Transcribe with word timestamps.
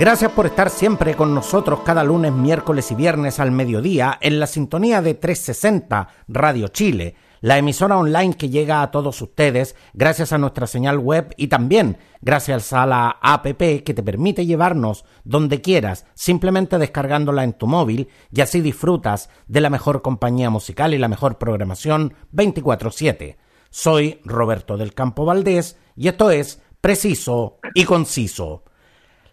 Gracias 0.00 0.32
por 0.32 0.46
estar 0.46 0.70
siempre 0.70 1.14
con 1.14 1.34
nosotros 1.34 1.80
cada 1.84 2.02
lunes, 2.02 2.32
miércoles 2.32 2.90
y 2.90 2.94
viernes 2.94 3.38
al 3.38 3.50
mediodía 3.50 4.16
en 4.22 4.40
la 4.40 4.46
sintonía 4.46 5.02
de 5.02 5.12
360 5.12 6.08
Radio 6.26 6.68
Chile, 6.68 7.16
la 7.42 7.58
emisora 7.58 7.98
online 7.98 8.32
que 8.32 8.48
llega 8.48 8.80
a 8.80 8.90
todos 8.90 9.20
ustedes 9.20 9.76
gracias 9.92 10.32
a 10.32 10.38
nuestra 10.38 10.66
señal 10.66 10.98
web 10.98 11.34
y 11.36 11.48
también 11.48 11.98
gracias 12.22 12.72
a 12.72 12.86
la 12.86 13.18
APP 13.20 13.84
que 13.84 13.92
te 13.92 14.02
permite 14.02 14.46
llevarnos 14.46 15.04
donde 15.24 15.60
quieras, 15.60 16.06
simplemente 16.14 16.78
descargándola 16.78 17.44
en 17.44 17.52
tu 17.52 17.66
móvil 17.66 18.08
y 18.32 18.40
así 18.40 18.62
disfrutas 18.62 19.28
de 19.48 19.60
la 19.60 19.68
mejor 19.68 20.00
compañía 20.00 20.48
musical 20.48 20.94
y 20.94 20.98
la 20.98 21.08
mejor 21.08 21.36
programación 21.36 22.14
24/7. 22.32 23.36
Soy 23.68 24.22
Roberto 24.24 24.78
del 24.78 24.94
Campo 24.94 25.26
Valdés 25.26 25.76
y 25.94 26.08
esto 26.08 26.30
es 26.30 26.62
Preciso 26.80 27.58
y 27.74 27.84
Conciso. 27.84 28.64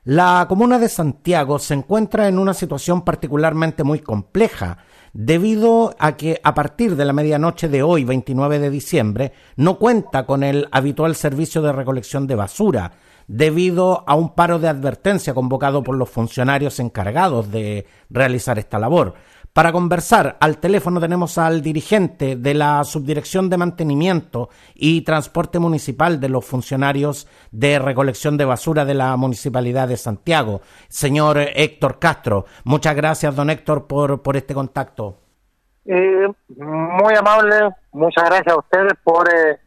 La 0.09 0.45
comuna 0.47 0.79
de 0.79 0.87
Santiago 0.87 1.59
se 1.59 1.73
encuentra 1.73 2.29
en 2.29 2.39
una 2.39 2.53
situación 2.53 3.01
particularmente 3.01 3.83
muy 3.83 3.99
compleja, 3.99 4.77
debido 5.11 5.93
a 5.99 6.15
que 6.15 6.39
a 6.45 6.53
partir 6.53 6.95
de 6.95 7.03
la 7.03 7.11
medianoche 7.11 7.67
de 7.67 7.83
hoy, 7.83 8.05
29 8.05 8.59
de 8.59 8.69
diciembre, 8.69 9.33
no 9.57 9.77
cuenta 9.77 10.25
con 10.25 10.43
el 10.43 10.69
habitual 10.71 11.13
servicio 11.13 11.61
de 11.61 11.73
recolección 11.73 12.25
de 12.25 12.35
basura, 12.35 12.93
debido 13.27 14.05
a 14.07 14.15
un 14.15 14.33
paro 14.33 14.59
de 14.59 14.69
advertencia 14.69 15.33
convocado 15.33 15.83
por 15.83 15.97
los 15.97 16.09
funcionarios 16.09 16.79
encargados 16.79 17.51
de 17.51 17.85
realizar 18.09 18.57
esta 18.57 18.79
labor. 18.79 19.15
Para 19.53 19.71
conversar 19.71 20.37
al 20.39 20.59
teléfono 20.59 20.99
tenemos 20.99 21.37
al 21.37 21.61
dirigente 21.61 22.35
de 22.35 22.53
la 22.53 22.83
Subdirección 22.83 23.49
de 23.49 23.57
Mantenimiento 23.57 24.49
y 24.75 25.01
Transporte 25.01 25.57
Municipal 25.57 26.19
de 26.19 26.29
los 26.29 26.45
funcionarios 26.45 27.27
de 27.51 27.79
recolección 27.79 28.37
de 28.37 28.45
basura 28.45 28.85
de 28.85 28.93
la 28.93 29.15
Municipalidad 29.17 29.87
de 29.87 29.97
Santiago, 29.97 30.61
señor 30.89 31.39
Héctor 31.39 31.97
Castro. 31.99 32.45
Muchas 32.65 32.95
gracias, 32.95 33.35
don 33.35 33.49
Héctor, 33.49 33.87
por, 33.87 34.21
por 34.21 34.37
este 34.37 34.53
contacto. 34.53 35.17
Eh, 35.85 36.27
muy 36.49 37.15
amable, 37.15 37.69
muchas 37.93 38.25
gracias 38.25 38.53
a 38.53 38.59
ustedes 38.59 38.93
por, 39.03 39.27
eh, 39.33 39.57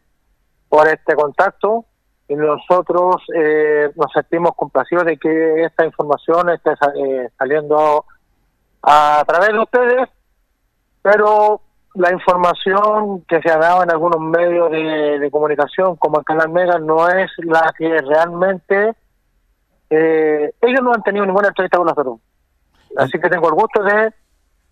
por 0.69 0.87
este 0.87 1.15
contacto 1.15 1.85
y 2.31 2.35
nosotros 2.35 3.17
eh, 3.35 3.91
nos 3.93 4.09
sentimos 4.13 4.53
complacidos 4.55 5.03
de 5.03 5.17
que 5.17 5.63
esta 5.65 5.85
información 5.85 6.49
esté 6.49 6.71
eh, 6.71 7.27
saliendo 7.37 8.05
a 8.83 9.23
través 9.27 9.49
de 9.49 9.59
ustedes, 9.59 10.09
pero 11.01 11.61
la 11.93 12.11
información 12.11 13.21
que 13.27 13.41
se 13.41 13.51
ha 13.51 13.57
dado 13.57 13.83
en 13.83 13.91
algunos 13.91 14.19
medios 14.19 14.71
de, 14.71 15.29
comunicación, 15.31 15.95
como 15.97 16.19
el 16.19 16.25
Canal 16.25 16.49
Mega, 16.49 16.79
no 16.79 17.07
es 17.09 17.29
la 17.37 17.73
que 17.77 17.97
realmente 18.01 18.93
eh, 19.89 20.53
ellos 20.61 20.81
no 20.81 20.93
han 20.93 21.03
tenido 21.03 21.25
ninguna 21.25 21.49
entrevista 21.49 21.77
con 21.77 21.87
nosotros. 21.87 22.19
Así 22.97 23.19
que 23.19 23.29
tengo 23.29 23.47
el 23.47 23.55
gusto 23.55 23.83
de 23.83 24.13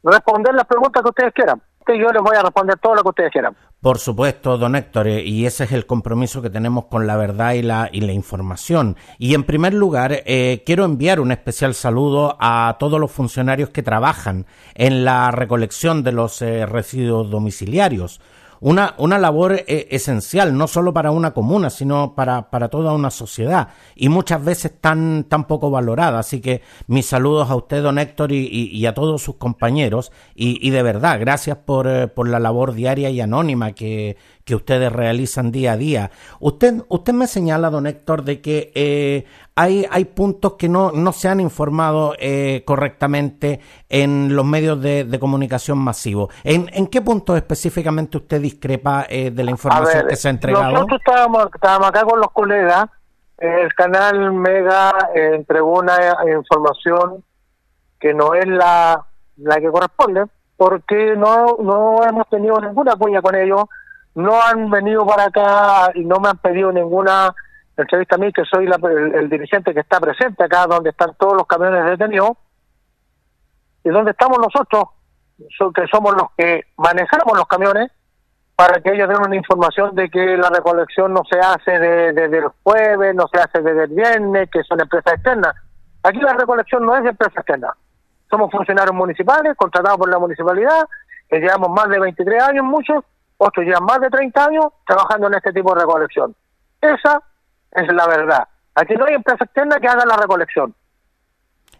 responder 0.03 0.53
las 0.53 0.65
preguntas 0.65 1.01
que 1.03 1.09
ustedes 1.09 1.33
quieran 1.33 1.61
yo 1.97 2.09
les 2.11 2.21
voy 2.21 2.35
a 2.35 2.41
responder 2.41 2.77
todo 2.79 2.95
lo 2.95 3.01
que 3.03 3.09
ustedes 3.09 3.31
quieran. 3.31 3.55
Por 3.81 3.97
supuesto, 3.97 4.57
don 4.57 4.75
Héctor, 4.75 5.07
eh, 5.07 5.23
y 5.23 5.45
ese 5.45 5.63
es 5.63 5.71
el 5.71 5.85
compromiso 5.85 6.41
que 6.41 6.49
tenemos 6.49 6.87
con 6.87 7.07
la 7.07 7.15
verdad 7.15 7.53
y 7.53 7.61
la, 7.61 7.89
y 7.93 8.01
la 8.01 8.11
información. 8.11 8.97
Y 9.17 9.35
en 9.35 9.45
primer 9.45 9.73
lugar, 9.73 10.21
eh, 10.25 10.63
quiero 10.65 10.83
enviar 10.83 11.21
un 11.21 11.31
especial 11.31 11.73
saludo 11.73 12.35
a 12.41 12.75
todos 12.77 12.99
los 12.99 13.09
funcionarios 13.09 13.69
que 13.69 13.81
trabajan 13.81 14.45
en 14.75 15.05
la 15.05 15.31
recolección 15.31 16.03
de 16.03 16.11
los 16.11 16.41
eh, 16.41 16.65
residuos 16.65 17.29
domiciliarios 17.29 18.19
una, 18.61 18.95
una 18.97 19.17
labor 19.17 19.53
eh, 19.53 19.87
esencial, 19.91 20.57
no 20.57 20.67
solo 20.67 20.93
para 20.93 21.11
una 21.11 21.31
comuna, 21.31 21.69
sino 21.69 22.15
para, 22.15 22.49
para 22.49 22.69
toda 22.69 22.93
una 22.93 23.11
sociedad, 23.11 23.69
y 23.95 24.09
muchas 24.09 24.43
veces 24.43 24.73
tan, 24.79 25.25
tan 25.25 25.45
poco 25.45 25.71
valorada. 25.71 26.19
Así 26.19 26.41
que 26.41 26.61
mis 26.87 27.05
saludos 27.05 27.49
a 27.49 27.55
usted, 27.55 27.81
don 27.83 27.99
Héctor, 27.99 28.31
y, 28.31 28.47
y, 28.47 28.85
a 28.85 28.93
todos 28.93 29.21
sus 29.21 29.35
compañeros, 29.35 30.11
y, 30.35 30.65
y 30.65 30.71
de 30.71 30.83
verdad, 30.83 31.19
gracias 31.19 31.57
por, 31.57 31.87
eh, 31.87 32.07
por 32.07 32.27
la 32.27 32.39
labor 32.39 32.73
diaria 32.73 33.09
y 33.09 33.21
anónima 33.21 33.71
que, 33.71 34.17
que 34.49 34.55
ustedes 34.55 34.91
realizan 34.91 35.51
día 35.51 35.73
a 35.73 35.77
día. 35.77 36.09
Usted, 36.39 36.81
usted 36.87 37.13
me 37.13 37.27
señala, 37.27 37.69
don 37.69 37.85
Héctor, 37.85 38.23
de 38.23 38.41
que 38.41 38.71
eh, 38.73 39.27
hay, 39.53 39.85
hay 39.91 40.05
puntos 40.05 40.53
que 40.53 40.67
no, 40.67 40.91
no 40.91 41.11
se 41.11 41.29
han 41.29 41.39
informado 41.39 42.15
eh, 42.17 42.63
correctamente 42.65 43.59
en 43.89 44.35
los 44.35 44.43
medios 44.45 44.81
de, 44.81 45.19
comunicación 45.19 45.77
masivos. 45.77 46.33
¿En, 46.43 46.67
¿En, 46.73 46.87
qué 46.87 47.03
puntos 47.03 47.35
específicamente 47.35 48.17
usted 48.17 48.41
discrepa 48.41 49.05
eh, 49.07 49.29
de 49.29 49.43
la 49.43 49.51
información 49.51 50.07
que 50.07 50.15
se 50.15 50.29
ha 50.29 50.31
entregado? 50.31 50.71
Nosotros 50.71 50.99
estábamos, 51.05 51.45
estábamos 51.53 51.89
acá 51.89 52.03
con 52.05 52.19
los 52.19 52.31
colegas. 52.31 52.85
El 53.37 53.71
canal 53.75 54.33
Mega 54.33 54.91
entregó 55.13 55.77
una 55.79 55.95
información 56.35 57.23
que 57.99 58.15
no 58.15 58.33
es 58.33 58.47
la, 58.47 59.05
la 59.37 59.59
que 59.59 59.69
corresponde, 59.69 60.25
porque 60.57 61.15
no, 61.15 61.57
no 61.61 62.03
hemos 62.03 62.27
tenido 62.29 62.59
ninguna 62.59 62.95
cuña 62.95 63.21
con 63.21 63.35
ellos 63.35 63.65
no 64.15 64.41
han 64.41 64.69
venido 64.69 65.05
para 65.05 65.25
acá 65.25 65.91
y 65.95 66.05
no 66.05 66.19
me 66.19 66.29
han 66.29 66.37
pedido 66.37 66.71
ninguna 66.71 67.33
entrevista 67.77 68.15
a 68.15 68.19
mí, 68.19 68.31
que 68.33 68.43
soy 68.45 68.67
el, 68.67 69.29
dirigente 69.29 69.73
que 69.73 69.79
está 69.79 69.99
presente 69.99 70.43
acá, 70.43 70.67
donde 70.67 70.89
están 70.89 71.13
todos 71.17 71.33
los 71.33 71.47
camiones 71.47 71.85
detenidos, 71.85 72.31
y 73.83 73.89
donde 73.89 74.11
estamos 74.11 74.37
nosotros, 74.39 74.83
que 75.37 75.87
somos 75.87 76.13
los 76.13 76.31
que 76.37 76.65
manejamos 76.77 77.37
los 77.37 77.47
camiones, 77.47 77.91
para 78.55 78.81
que 78.81 78.93
ellos 78.93 79.07
den 79.07 79.21
una 79.25 79.35
información 79.37 79.95
de 79.95 80.09
que 80.09 80.35
la 80.35 80.49
recolección 80.49 81.13
no 81.13 81.21
se 81.31 81.39
hace 81.39 81.79
desde 81.79 82.39
el 82.39 82.49
jueves, 82.61 83.15
no 83.15 83.25
se 83.31 83.39
hace 83.39 83.61
desde 83.61 83.85
el 83.85 83.91
viernes, 83.91 84.49
que 84.51 84.63
son 84.63 84.81
empresas 84.81 85.13
externas. 85.13 85.55
Aquí 86.03 86.19
la 86.19 86.33
recolección 86.33 86.85
no 86.85 86.93
es 86.97 87.03
de 87.03 87.09
empresa 87.11 87.39
externa. 87.39 87.73
Somos 88.29 88.51
funcionarios 88.51 88.93
municipales, 88.93 89.55
contratados 89.55 89.97
por 89.97 90.09
la 90.09 90.19
municipalidad, 90.19 90.87
que 91.29 91.39
llevamos 91.39 91.69
más 91.69 91.87
de 91.87 91.99
23 91.99 92.43
años 92.43 92.65
muchos, 92.65 93.05
otros 93.39 93.65
llevan 93.65 93.85
más 93.85 94.01
de 94.01 94.09
30 94.09 94.45
años 94.45 94.65
trabajando 94.85 95.27
en 95.27 95.35
este 95.35 95.53
tipo 95.53 95.73
de 95.73 95.81
recolección. 95.81 96.35
Esa 96.81 97.21
es 97.71 97.93
la 97.93 98.05
verdad. 98.05 98.47
Aquí 98.75 98.95
no 98.95 99.05
hay 99.05 99.15
empresa 99.15 99.43
externa 99.43 99.79
que 99.79 99.87
haga 99.87 100.05
la 100.05 100.17
recolección. 100.17 100.75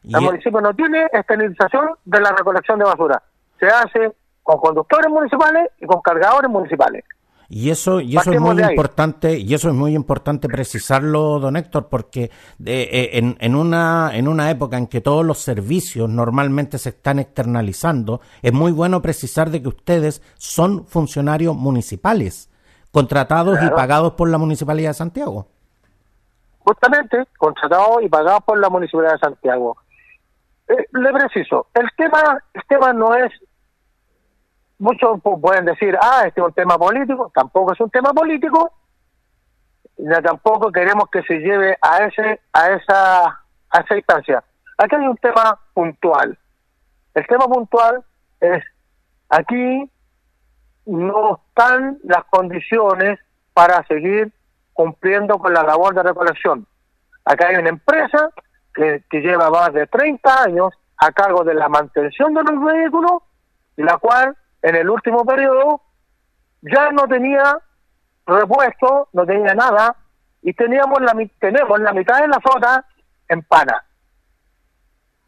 El 0.04 0.22
municipio 0.22 0.62
no 0.62 0.74
tiene 0.74 1.08
esterilización 1.12 1.90
de 2.06 2.22
la 2.22 2.32
recolección 2.32 2.80
de 2.80 2.86
basura. 2.86 3.22
Se 3.60 3.68
hace 3.68 4.14
con 4.42 4.60
conductores 4.60 5.10
municipales 5.10 5.70
y 5.80 5.86
con 5.86 6.02
cargadores 6.02 6.50
municipales. 6.50 7.04
Y 7.52 7.72
eso, 7.72 8.00
y 8.00 8.16
eso 8.16 8.32
es 8.32 8.40
muy 8.40 8.62
importante, 8.62 9.40
y 9.40 9.56
eso 9.56 9.70
es 9.70 9.74
muy 9.74 9.96
importante 9.96 10.48
precisarlo, 10.48 11.40
don 11.40 11.58
Héctor, 11.58 11.90
porque 11.90 12.30
eh, 12.64 13.10
en, 13.14 13.38
en, 13.40 13.56
una, 13.56 14.12
en 14.14 14.28
una 14.28 14.52
época 14.52 14.78
en 14.78 14.86
que 14.86 15.02
todos 15.02 15.26
los 15.26 15.40
servicios 15.40 16.08
normalmente 16.08 16.78
se 16.78 16.90
están 16.90 17.18
externalizando, 17.18 18.22
es 18.44 18.54
muy 18.54 18.72
bueno 18.72 19.02
precisar 19.02 19.50
de 19.50 19.64
que 19.64 19.68
ustedes 19.68 20.22
son 20.38 20.86
funcionarios 20.86 21.56
municipales, 21.56 22.52
contratados 22.92 23.58
y 23.64 23.70
pagados 23.72 24.14
por 24.14 24.30
la 24.30 24.38
Municipalidad 24.38 24.92
de 24.92 24.94
Santiago. 24.94 25.48
Justamente, 26.60 27.26
contratados 27.36 28.04
y 28.04 28.10
pagados 28.10 28.44
por 28.44 28.60
la 28.60 28.70
Municipalidad 28.70 29.14
de 29.14 29.20
Santiago. 29.20 29.76
Eh, 30.68 30.86
le 30.92 31.12
preciso, 31.12 31.66
el 31.74 31.90
tema, 31.98 32.44
el 32.54 32.62
tema 32.68 32.94
no 32.94 33.16
es 33.16 33.32
muchos 34.80 35.22
pueden 35.22 35.66
decir, 35.66 35.98
ah, 36.02 36.24
este 36.26 36.42
es 36.42 36.48
un 36.48 36.54
tema 36.54 36.78
político, 36.78 37.32
tampoco 37.34 37.74
es 37.74 37.80
un 37.80 37.90
tema 37.90 38.14
político, 38.14 38.72
ya 39.98 40.22
tampoco 40.22 40.72
queremos 40.72 41.10
que 41.12 41.22
se 41.24 41.40
lleve 41.40 41.78
a 41.82 42.06
ese 42.06 42.40
a 42.54 42.70
esa 42.70 43.26
a 43.26 43.80
esa 43.80 43.96
instancia. 43.96 44.44
Aquí 44.78 44.96
hay 44.96 45.08
un 45.08 45.18
tema 45.18 45.60
puntual. 45.74 46.38
El 47.14 47.28
tema 47.28 47.46
puntual 47.46 48.04
es 48.40 48.64
aquí 49.28 49.92
no 50.86 51.42
están 51.48 52.00
las 52.04 52.24
condiciones 52.26 53.20
para 53.54 53.86
seguir 53.88 54.32
cumpliendo 54.74 55.38
con 55.38 55.54
la 55.54 55.64
labor 55.64 55.94
de 55.94 56.04
recolección. 56.04 56.66
Acá 57.26 57.50
hay 57.50 57.58
una 57.58 57.70
empresa 57.70 58.30
que, 58.74 59.04
que 59.10 59.20
lleva 59.20 59.50
más 59.50 59.74
de 59.74 59.86
30 59.86 60.44
años 60.44 60.74
a 60.98 61.12
cargo 61.12 61.44
de 61.44 61.54
la 61.54 61.68
mantención 61.68 62.34
de 62.34 62.44
los 62.44 62.64
vehículos, 62.64 63.22
la 63.76 63.98
cual 63.98 64.38
en 64.62 64.76
el 64.76 64.90
último 64.90 65.26
periodo 65.26 65.82
ya 66.62 66.92
no 66.92 67.08
tenía 67.08 67.60
repuesto, 68.26 69.10
no 69.14 69.26
tenía 69.26 69.54
nada, 69.56 69.96
y 70.42 70.54
teníamos 70.54 71.02
la, 71.02 71.14
tenemos 71.40 71.80
la 71.80 71.94
mitad 71.94 72.22
de 72.22 72.28
la 72.28 72.40
flota 72.40 72.86
en 73.28 73.44
pana. 73.44 73.84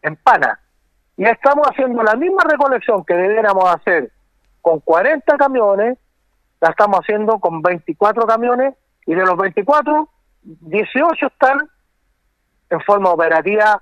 En 0.01 0.15
pana. 0.17 0.59
Y 1.17 1.25
estamos 1.25 1.67
haciendo 1.67 2.01
la 2.03 2.15
misma 2.15 2.43
recolección 2.49 3.03
que 3.05 3.13
debiéramos 3.13 3.65
hacer 3.65 4.11
con 4.61 4.79
40 4.79 5.37
camiones, 5.37 5.97
la 6.59 6.69
estamos 6.69 6.99
haciendo 6.99 7.39
con 7.39 7.61
24 7.61 8.25
camiones 8.25 8.75
y 9.05 9.15
de 9.15 9.25
los 9.25 9.35
24, 9.37 10.09
18 10.43 11.27
están 11.27 11.69
en 12.69 12.81
forma 12.81 13.09
operativa 13.09 13.81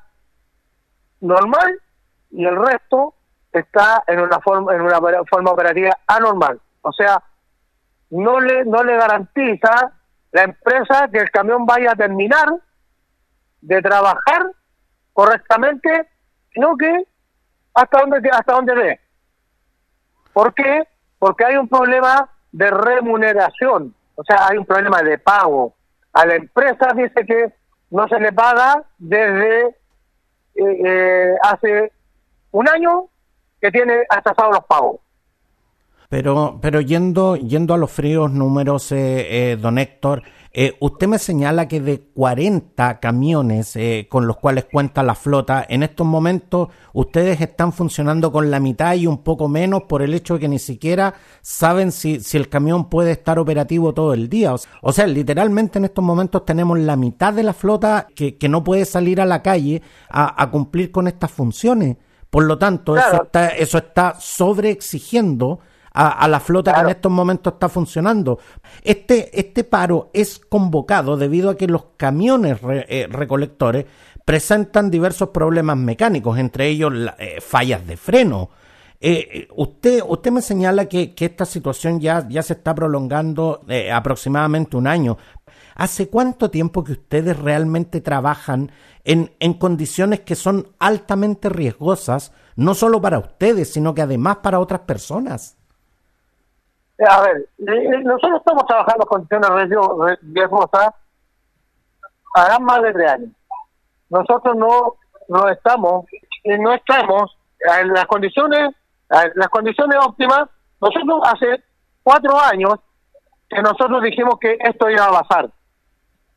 normal 1.22 1.82
y 2.32 2.46
el 2.46 2.56
resto 2.56 3.14
está 3.52 4.04
en 4.08 4.20
una 4.20 4.40
forma 4.40 4.74
en 4.74 4.82
una 4.82 5.00
forma 5.30 5.52
operativa 5.52 5.98
anormal. 6.08 6.60
O 6.82 6.92
sea, 6.92 7.22
no 8.12 8.40
le 8.40 8.66
no 8.66 8.84
le 8.84 8.96
garantiza 8.98 9.92
la 10.32 10.44
empresa 10.44 11.08
que 11.12 11.20
el 11.20 11.32
camión 11.32 11.66
vaya 11.66 11.92
a 11.92 11.96
terminar 11.96 12.48
de 13.62 13.82
trabajar 13.82 14.52
correctamente, 15.14 16.08
sino 16.54 16.78
que 16.78 17.06
hasta 17.74 18.00
donde 18.00 18.30
hasta 18.30 18.54
donde 18.54 18.76
ve. 18.76 19.00
¿Por 20.34 20.54
qué? 20.54 20.88
Porque 21.18 21.46
hay 21.46 21.56
un 21.58 21.68
problema 21.68 22.30
de 22.52 22.70
remuneración, 22.70 23.94
o 24.16 24.24
sea, 24.24 24.48
hay 24.48 24.58
un 24.58 24.66
problema 24.66 25.02
de 25.02 25.18
pago. 25.18 25.74
A 26.14 26.26
la 26.26 26.36
empresa 26.36 26.94
dice 26.96 27.26
que 27.26 27.54
no 27.92 28.08
se 28.08 28.20
le 28.20 28.32
paga 28.32 28.84
desde 28.98 29.68
eh, 29.68 30.82
eh, 30.86 31.36
hace 31.42 31.92
un 32.52 32.68
año 32.68 33.09
que 33.62 33.72
tiene 33.72 33.94
atrasados 34.10 34.56
los 34.56 34.66
pagos. 34.66 35.00
Pero, 36.10 36.58
pero 36.60 36.82
yendo, 36.82 37.36
yendo 37.36 37.76
a 37.76 37.78
los 37.78 37.92
fríos 37.92 38.32
números, 38.32 38.92
eh, 38.92 39.52
eh, 39.52 39.58
don 39.58 39.78
Héctor, 39.78 40.24
eh, 40.52 40.74
usted 40.80 41.08
me 41.08 41.20
señala 41.20 41.68
que 41.68 41.80
de 41.80 42.00
40 42.00 43.00
camiones 43.00 43.78
con 44.10 44.26
los 44.26 44.38
cuales 44.38 44.66
cuenta 44.66 45.04
la 45.04 45.14
flota, 45.14 45.64
en 45.70 45.84
estos 45.84 46.08
momentos 46.08 46.70
ustedes 46.94 47.40
están 47.40 47.72
funcionando 47.72 48.32
con 48.32 48.50
la 48.50 48.60
mitad 48.60 48.96
y 48.96 49.06
un 49.06 49.20
poco 49.20 49.48
menos 49.48 49.84
por 49.84 50.02
el 50.02 50.16
hecho 50.16 50.34
de 50.34 50.40
que 50.40 50.48
ni 50.48 50.58
siquiera 50.58 51.14
saben 51.42 51.92
si, 51.92 52.20
si 52.22 52.38
el 52.38 52.50
camión 52.50 52.90
puede 52.90 53.12
estar 53.12 53.38
operativo 53.38 53.94
todo 53.94 54.16
el 54.16 54.30
día. 54.30 54.56
O 54.82 54.92
sea, 54.92 55.06
literalmente 55.06 55.78
en 55.78 55.86
estos 55.86 56.04
momentos 56.04 56.44
tenemos 56.44 56.80
la 56.80 56.96
mitad 56.96 57.32
de 57.32 57.44
la 57.44 57.54
flota 57.54 58.08
que, 58.16 58.36
que 58.36 58.50
no 58.50 58.64
puede 58.64 58.86
salir 58.86 59.22
a 59.22 59.28
la 59.28 59.44
calle 59.44 59.84
a 60.10 60.50
cumplir 60.50 60.90
con 60.90 61.08
estas 61.08 61.30
funciones. 61.30 61.98
Por 62.30 62.44
lo 62.44 62.58
tanto, 62.58 62.96
eso 62.96 63.24
está, 63.24 63.48
eso 63.50 63.78
está 63.78 64.16
sobreexigiendo 64.20 65.60
a, 65.92 66.28
la 66.28 66.40
flota 66.40 66.74
que 66.74 66.82
en 66.82 66.90
estos 66.90 67.12
momentos 67.12 67.54
está 67.54 67.70
funcionando. 67.70 68.40
Este, 68.84 69.38
este 69.38 69.64
paro 69.64 70.10
es 70.14 70.40
convocado 70.40 71.18
debido 71.18 71.50
a 71.50 71.58
que 71.58 71.68
los 71.68 71.86
camiones 71.98 72.60
eh, 72.64 73.08
recolectores 73.10 73.86
presentan 74.24 74.92
diversos 74.92 75.30
problemas 75.30 75.78
mecánicos, 75.78 76.38
entre 76.38 76.68
ellos 76.68 76.94
eh, 77.18 77.40
fallas 77.42 77.86
de 77.86 77.98
freno. 77.98 78.50
Eh, 79.02 79.48
usted, 79.56 80.02
usted 80.06 80.32
me 80.32 80.42
señala 80.42 80.86
que, 80.86 81.16
que, 81.16 81.26
esta 81.26 81.46
situación 81.46 82.00
ya, 82.00 82.28
ya 82.30 82.44
se 82.44 82.54
está 82.54 82.76
prolongando 82.76 83.62
aproximadamente 83.92 84.78
un 84.78 84.88
año. 84.88 85.18
¿Hace 85.80 86.10
cuánto 86.10 86.52
tiempo 86.52 86.84
que 86.84 86.92
ustedes 86.92 87.40
realmente 87.40 88.02
trabajan 88.02 88.70
en, 89.06 89.32
en 89.40 89.54
condiciones 89.54 90.20
que 90.20 90.36
son 90.36 90.68
altamente 90.78 91.48
riesgosas, 91.48 92.34
no 92.58 92.74
solo 92.74 93.02
para 93.02 93.18
ustedes, 93.18 93.72
sino 93.72 93.94
que 93.94 94.02
además 94.02 94.40
para 94.44 94.60
otras 94.60 94.82
personas? 94.82 95.58
A 97.08 97.22
ver, 97.22 97.48
nosotros 98.04 98.42
estamos 98.42 98.66
trabajando 98.68 99.06
en 99.06 99.08
condiciones 99.08 100.20
riesgosas 100.22 100.90
harán 102.36 102.64
más 102.66 102.82
de 102.82 102.92
tres 102.92 103.12
años. 103.12 103.30
Nosotros 104.10 104.58
no, 104.58 104.96
no 105.30 105.48
estamos, 105.48 106.06
no 106.44 106.74
estamos 106.74 107.38
en 107.64 107.94
las 107.94 108.06
condiciones, 108.08 108.76
las 109.08 109.48
condiciones 109.48 109.98
óptimas. 110.06 110.50
Nosotros 110.82 111.22
hace 111.24 111.64
cuatro 112.04 112.38
años 112.38 112.80
que 113.48 113.62
nosotros 113.62 114.04
dijimos 114.04 114.36
que 114.42 114.58
esto 114.60 114.90
iba 114.90 115.06
a 115.06 115.22
pasar. 115.22 115.50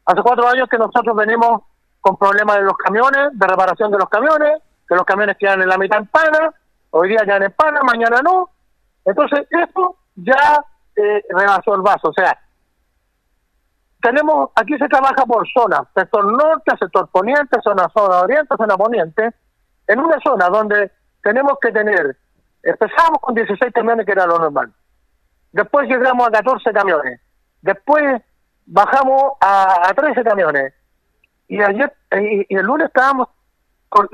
Hace 0.04 0.22
cuatro 0.22 0.48
años 0.48 0.68
que 0.68 0.78
nosotros 0.78 1.14
venimos 1.16 1.62
con 2.00 2.16
problemas 2.16 2.56
de 2.56 2.62
los 2.62 2.76
camiones, 2.76 3.28
de 3.32 3.46
reparación 3.46 3.90
de 3.90 3.98
los 3.98 4.08
camiones, 4.08 4.60
que 4.88 4.94
los 4.94 5.04
camiones 5.04 5.36
quedan 5.38 5.62
en 5.62 5.68
la 5.68 5.78
mitad 5.78 5.98
en 5.98 6.06
pana, 6.06 6.52
hoy 6.90 7.08
día 7.10 7.20
quedan 7.24 7.44
en 7.44 7.52
pana, 7.52 7.80
mañana 7.82 8.20
no. 8.22 8.50
Entonces, 9.04 9.46
esto 9.50 9.96
ya 10.16 10.64
eh, 10.96 11.24
rebasó 11.30 11.74
el 11.74 11.82
vaso. 11.82 12.08
O 12.08 12.12
sea, 12.12 12.36
tenemos, 14.02 14.50
aquí 14.56 14.76
se 14.76 14.88
trabaja 14.88 15.24
por 15.24 15.46
zona, 15.48 15.88
sector 15.94 16.24
norte, 16.24 16.76
sector 16.78 17.08
poniente, 17.08 17.58
zona, 17.62 17.88
zona 17.94 18.20
oriente, 18.22 18.56
zona 18.56 18.76
poniente, 18.76 19.30
en 19.86 20.00
una 20.00 20.18
zona 20.20 20.48
donde 20.48 20.90
tenemos 21.22 21.54
que 21.60 21.70
tener, 21.70 22.16
empezamos 22.62 23.20
con 23.20 23.34
16 23.34 23.72
camiones 23.72 24.04
que 24.04 24.12
era 24.12 24.26
lo 24.26 24.38
normal, 24.38 24.72
después 25.52 25.88
llegamos 25.88 26.26
a 26.26 26.32
14 26.32 26.72
camiones, 26.72 27.20
después 27.62 28.20
bajamos 28.66 29.32
a, 29.40 29.88
a 29.88 29.94
13 29.94 30.22
camiones, 30.24 30.74
y 31.48 31.60
ayer 31.60 31.92
y, 32.12 32.54
el 32.54 32.66
lunes 32.66 32.86
estábamos 32.86 33.28
con 33.88 34.08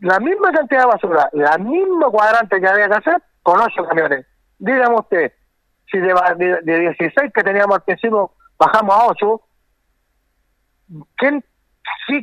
la 0.00 0.20
misma 0.20 0.52
cantidad 0.52 0.82
de 0.82 0.86
basura, 0.86 1.30
la 1.32 1.56
misma 1.58 2.10
cuadrante 2.10 2.60
que 2.60 2.68
había 2.68 2.88
que 2.88 2.96
hacer, 2.96 3.22
con 3.42 3.60
8 3.60 3.84
camiones. 3.88 4.26
Dígame 4.58 4.96
usted, 4.96 5.32
si 5.90 5.98
de, 5.98 6.60
de, 6.62 6.78
16 6.80 7.32
que 7.32 7.42
teníamos 7.42 7.76
al 7.76 7.82
principio 7.82 8.32
bajamos 8.58 8.94
a 8.94 9.06
8, 9.06 9.40
¿qué, 11.18 11.42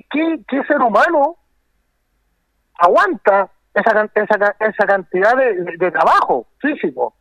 qué, 0.10 0.40
qué 0.48 0.64
ser 0.66 0.81
humano 0.81 1.38
aguanta 2.76 3.50
esa, 3.74 4.10
esa, 4.14 4.56
esa 4.60 4.86
cantidad 4.86 5.36
de, 5.36 5.92
trabajo 5.92 6.48
físico? 6.60 7.16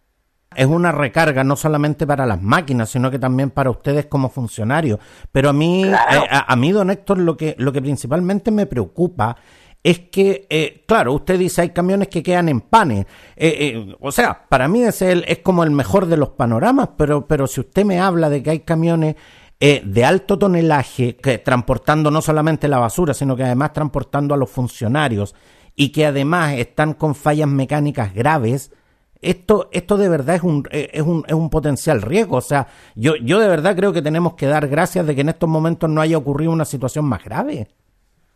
Es 0.59 0.67
una 0.67 0.93
recarga 0.93 1.45
no 1.45 1.57
solamente 1.57 2.07
para 2.07 2.27
las 2.27 2.43
máquinas, 2.43 2.91
sino 2.91 3.11
que 3.11 3.19
también 3.19 3.51
para 3.51 3.71
ustedes 3.71 4.07
como 4.07 4.29
funcionarios. 4.29 4.99
Pero 5.31 5.51
a 5.51 5.53
mí, 5.53 5.85
eh, 5.85 5.95
a, 5.95 6.53
a, 6.53 6.57
mí, 6.57 6.73
don 6.73 6.91
Héctor, 6.91 7.19
lo 7.19 7.37
que, 7.37 7.55
lo 7.59 7.73
que 7.73 7.81
principalmente 7.81 8.51
me 8.51 8.67
preocupa 8.67 9.37
es 9.83 10.01
que, 10.11 10.47
eh, 10.51 10.85
claro, 10.87 11.15
usted 11.15 11.39
dice 11.39 11.63
hay 11.63 11.71
camiones 11.71 12.09
que 12.09 12.23
quedan 12.23 12.49
en 12.49 12.61
panes. 12.61 13.07
Eh, 13.37 13.57
eh, 13.59 13.97
o 14.01 14.13
sea, 14.13 14.47
para 14.49 14.69
mí 14.69 14.83
es, 14.83 15.01
el, 15.03 15.25
es 15.29 15.39
como 15.39 15.63
el 15.63 15.71
mejor 15.71 16.07
de 16.07 16.17
los 16.17 16.31
panoramas, 16.31 16.91
pero, 16.97 17.27
pero 17.27 17.47
si 17.47 17.61
usted 17.61 17.85
me 17.85 18.01
habla 18.01 18.29
de 18.29 18.43
que 18.43 18.51
hay 18.51 18.61
camiones 18.61 19.17
de 19.61 20.05
alto 20.05 20.39
tonelaje 20.39 21.17
que 21.17 21.39
transportando 21.39 22.13
no 22.13 22.23
solamente 22.23 22.69
la 22.69 22.79
basura, 22.79 23.13
sino 23.13 23.35
que 23.35 23.43
además 23.43 23.73
transportando 23.73 24.33
a 24.33 24.37
los 24.37 24.49
funcionarios 24.49 25.35
y 25.75 25.89
que 25.89 26.07
además 26.07 26.53
están 26.53 26.95
con 26.95 27.17
fallas 27.17 27.49
mecánicas 27.49 28.15
graves, 28.15 28.71
esto, 29.21 29.69
esto 29.73 29.97
de 29.97 30.09
verdad 30.09 30.37
es 30.37 30.43
un, 30.43 30.65
es 30.71 31.03
un, 31.03 31.25
es 31.27 31.35
un 31.35 31.51
potencial 31.51 32.03
riesgo. 32.03 32.37
O 32.37 32.43
sea, 32.43 32.67
yo, 32.95 33.17
yo 33.17 33.39
de 33.41 33.49
verdad 33.49 33.77
creo 33.77 33.93
que 33.93 34.03
tenemos 34.03 34.35
que 34.35 34.47
dar 34.47 34.69
gracias 34.69 35.07
de 35.07 35.15
que 35.15 35.23
en 35.23 35.29
estos 35.29 35.49
momentos 35.49 35.89
no 35.91 36.01
haya 36.01 36.17
ocurrido 36.19 36.53
una 36.53 36.65
situación 36.65 37.05
más 37.05 37.25
grave. 37.25 37.69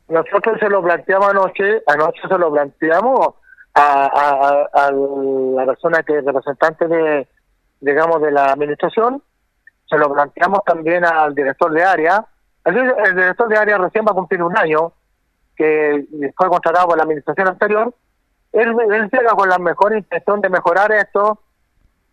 Nosotros 0.08 0.58
se 0.60 0.68
lo 0.68 0.82
planteamos 0.82 1.28
anoche, 1.28 1.82
anoche 1.86 2.20
se 2.28 2.38
lo 2.38 2.52
planteamos 2.52 3.34
a, 3.74 4.90
la 4.92 5.66
persona 5.66 6.02
que 6.02 6.18
es 6.18 6.24
representante 6.24 6.86
de, 6.86 7.28
digamos, 7.80 8.20
de 8.20 8.30
la 8.30 8.46
administración, 8.46 9.22
se 9.88 9.96
lo 9.96 10.12
planteamos 10.12 10.60
también 10.64 11.04
al 11.04 11.34
director 11.34 11.72
de 11.72 11.84
área. 11.84 12.26
El, 12.64 12.74
director 13.14 13.48
de 13.48 13.56
área 13.56 13.78
recién 13.78 14.04
va 14.06 14.12
a 14.12 14.14
cumplir 14.14 14.42
un 14.42 14.56
año, 14.56 14.92
que 15.56 16.06
fue 16.36 16.48
contratado 16.48 16.88
por 16.88 16.96
la 16.96 17.04
administración 17.04 17.48
anterior. 17.48 17.94
Él, 18.52 18.74
él 18.92 19.10
llega 19.10 19.32
con 19.34 19.48
la 19.48 19.58
mejor 19.58 19.96
intención 19.96 20.40
de 20.40 20.48
mejorar 20.48 20.92
esto, 20.92 21.40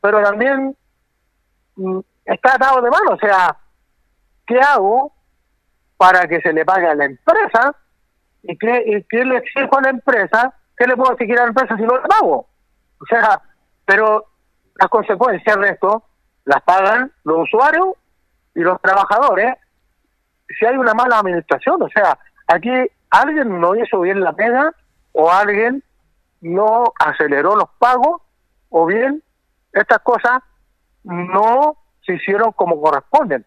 pero 0.01 0.22
también 0.24 0.75
mm, 1.75 2.00
está 2.25 2.55
atado 2.55 2.81
de 2.81 2.89
mano. 2.89 3.12
O 3.12 3.17
sea, 3.17 3.58
¿qué 4.48 4.60
hago 4.60 5.12
para 5.98 6.27
que 6.27 6.39
se 6.41 6.53
le 6.53 6.65
pague 6.65 6.88
a 6.88 6.96
la 6.96 7.05
empresa 7.05 7.75
¿Y 8.43 8.58
qué, 8.58 9.05
y 9.12 9.24
le 9.24 9.38
exijo 9.38 9.77
a 9.77 9.81
la 9.81 9.89
empresa? 9.89 10.53
¿Qué 10.77 10.88
le 10.88 10.96
puedo 10.96 11.13
exigir 11.13 11.38
a 11.38 11.43
la 11.43 11.50
empresa 11.50 11.75
si 11.75 11.84
no 11.84 11.98
le 11.98 12.08
pago? 12.08 12.48
O 13.01 13.05
sea, 13.10 13.41
pero 13.86 14.25
las 14.75 14.89
consecuencias 14.89 15.60
de 15.60 15.69
esto 15.69 16.03
las 16.46 16.62
pagan 16.63 17.12
los 17.24 17.43
usuarios 17.43 17.89
y 18.55 18.62
los 18.62 18.81
trabajadores 18.81 19.55
si 20.58 20.65
hay 20.65 20.77
una 20.77 20.93
mala 20.93 21.19
administración. 21.19 21.81
O 21.81 21.89
sea, 21.89 22.17
aquí 22.48 22.72
alguien 23.10 23.60
no 23.60 23.75
hizo 23.75 24.00
bien 24.00 24.22
la 24.22 24.34
pega 24.34 24.74
o 25.12 25.31
alguien 25.31 25.84
no 26.41 26.86
aceleró 27.00 27.55
los 27.55 27.69
pagos 27.77 28.22
o 28.69 28.86
bien 28.86 29.24
estas 29.74 30.00
cosas 30.00 30.39
no 31.03 31.77
se 32.05 32.15
hicieron 32.15 32.51
como 32.53 32.81
corresponden. 32.81 33.46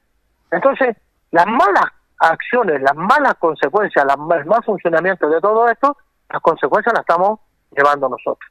Entonces, 0.50 0.96
las 1.30 1.46
malas 1.46 1.86
acciones, 2.18 2.80
las 2.82 2.94
malas 2.94 3.34
consecuencias, 3.38 4.04
las, 4.04 4.16
el 4.38 4.46
mal 4.46 4.62
funcionamiento 4.64 5.28
de 5.28 5.40
todo 5.40 5.68
esto, 5.68 5.96
las 6.30 6.40
consecuencias 6.40 6.92
las 6.92 7.00
estamos 7.00 7.40
llevando 7.76 8.08
nosotros. 8.08 8.50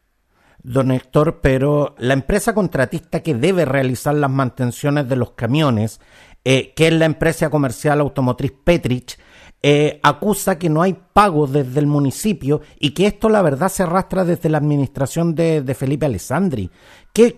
Don 0.63 0.91
Héctor, 0.91 1.39
pero 1.41 1.95
la 1.97 2.13
empresa 2.13 2.53
contratista 2.53 3.23
que 3.23 3.33
debe 3.33 3.65
realizar 3.65 4.13
las 4.13 4.29
mantenciones 4.29 5.09
de 5.09 5.15
los 5.15 5.31
camiones, 5.31 5.99
eh, 6.43 6.73
que 6.75 6.87
es 6.87 6.93
la 6.93 7.05
empresa 7.05 7.49
comercial 7.49 7.99
automotriz 7.99 8.51
Petrich, 8.51 9.17
eh, 9.63 9.99
acusa 10.01 10.57
que 10.57 10.69
no 10.69 10.81
hay 10.81 10.93
pago 10.93 11.45
desde 11.45 11.79
el 11.79 11.85
municipio 11.85 12.61
y 12.79 12.95
que 12.95 13.05
esto 13.05 13.29
la 13.29 13.43
verdad 13.43 13.69
se 13.69 13.83
arrastra 13.83 14.23
desde 14.25 14.49
la 14.49 14.57
administración 14.57 15.35
de, 15.35 15.75
Felipe 15.77 16.07
Alessandri. 16.07 16.71
¿Qué, 17.13 17.35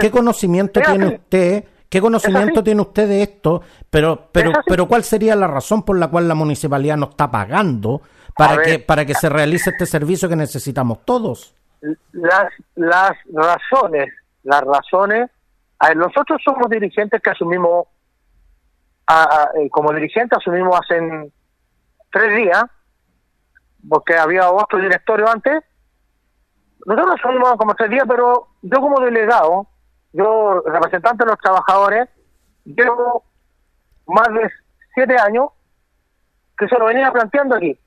qué, 0.00 0.10
conocimiento 0.10 0.80
tiene 0.80 1.06
usted? 1.06 1.64
¿Qué 1.88 2.00
conocimiento 2.00 2.62
tiene 2.62 2.82
usted 2.82 3.08
de 3.08 3.22
esto? 3.22 3.62
Pero, 3.90 4.28
pero, 4.30 4.52
pero 4.66 4.86
¿cuál 4.86 5.02
sería 5.02 5.34
la 5.34 5.48
razón 5.48 5.82
por 5.82 5.98
la 5.98 6.06
cual 6.06 6.28
la 6.28 6.36
municipalidad 6.36 6.96
no 6.96 7.10
está 7.10 7.28
pagando 7.28 8.02
para 8.36 8.62
que, 8.62 8.78
para 8.78 9.04
que 9.04 9.14
se 9.14 9.28
realice 9.28 9.70
este 9.70 9.86
servicio 9.86 10.28
que 10.28 10.36
necesitamos 10.36 11.04
todos? 11.04 11.56
Las, 12.12 12.52
las 12.76 13.12
razones, 13.32 14.14
las 14.44 14.60
razones, 14.62 15.28
nosotros 15.96 16.40
somos 16.44 16.70
dirigentes 16.70 17.20
que 17.20 17.30
asumimos, 17.30 17.86
eh, 19.08 19.68
como 19.70 19.92
dirigentes 19.92 20.38
asumimos 20.38 20.78
hace 20.80 21.32
tres 22.10 22.36
días, 22.36 22.64
porque 23.88 24.16
había 24.16 24.50
otro 24.50 24.78
directorio 24.78 25.28
antes, 25.28 25.62
nosotros 26.86 27.16
asumimos 27.18 27.56
como 27.56 27.74
tres 27.74 27.90
días, 27.90 28.04
pero 28.08 28.48
yo 28.62 28.80
como 28.80 29.00
delegado, 29.00 29.66
yo 30.12 30.62
representante 30.64 31.24
de 31.24 31.30
los 31.30 31.38
trabajadores, 31.38 32.08
llevo 32.64 33.24
más 34.06 34.28
de 34.28 34.50
siete 34.94 35.16
años 35.18 35.50
que 36.56 36.66
se 36.66 36.78
lo 36.78 36.86
venía 36.86 37.12
planteando 37.12 37.56
aquí. 37.56 37.78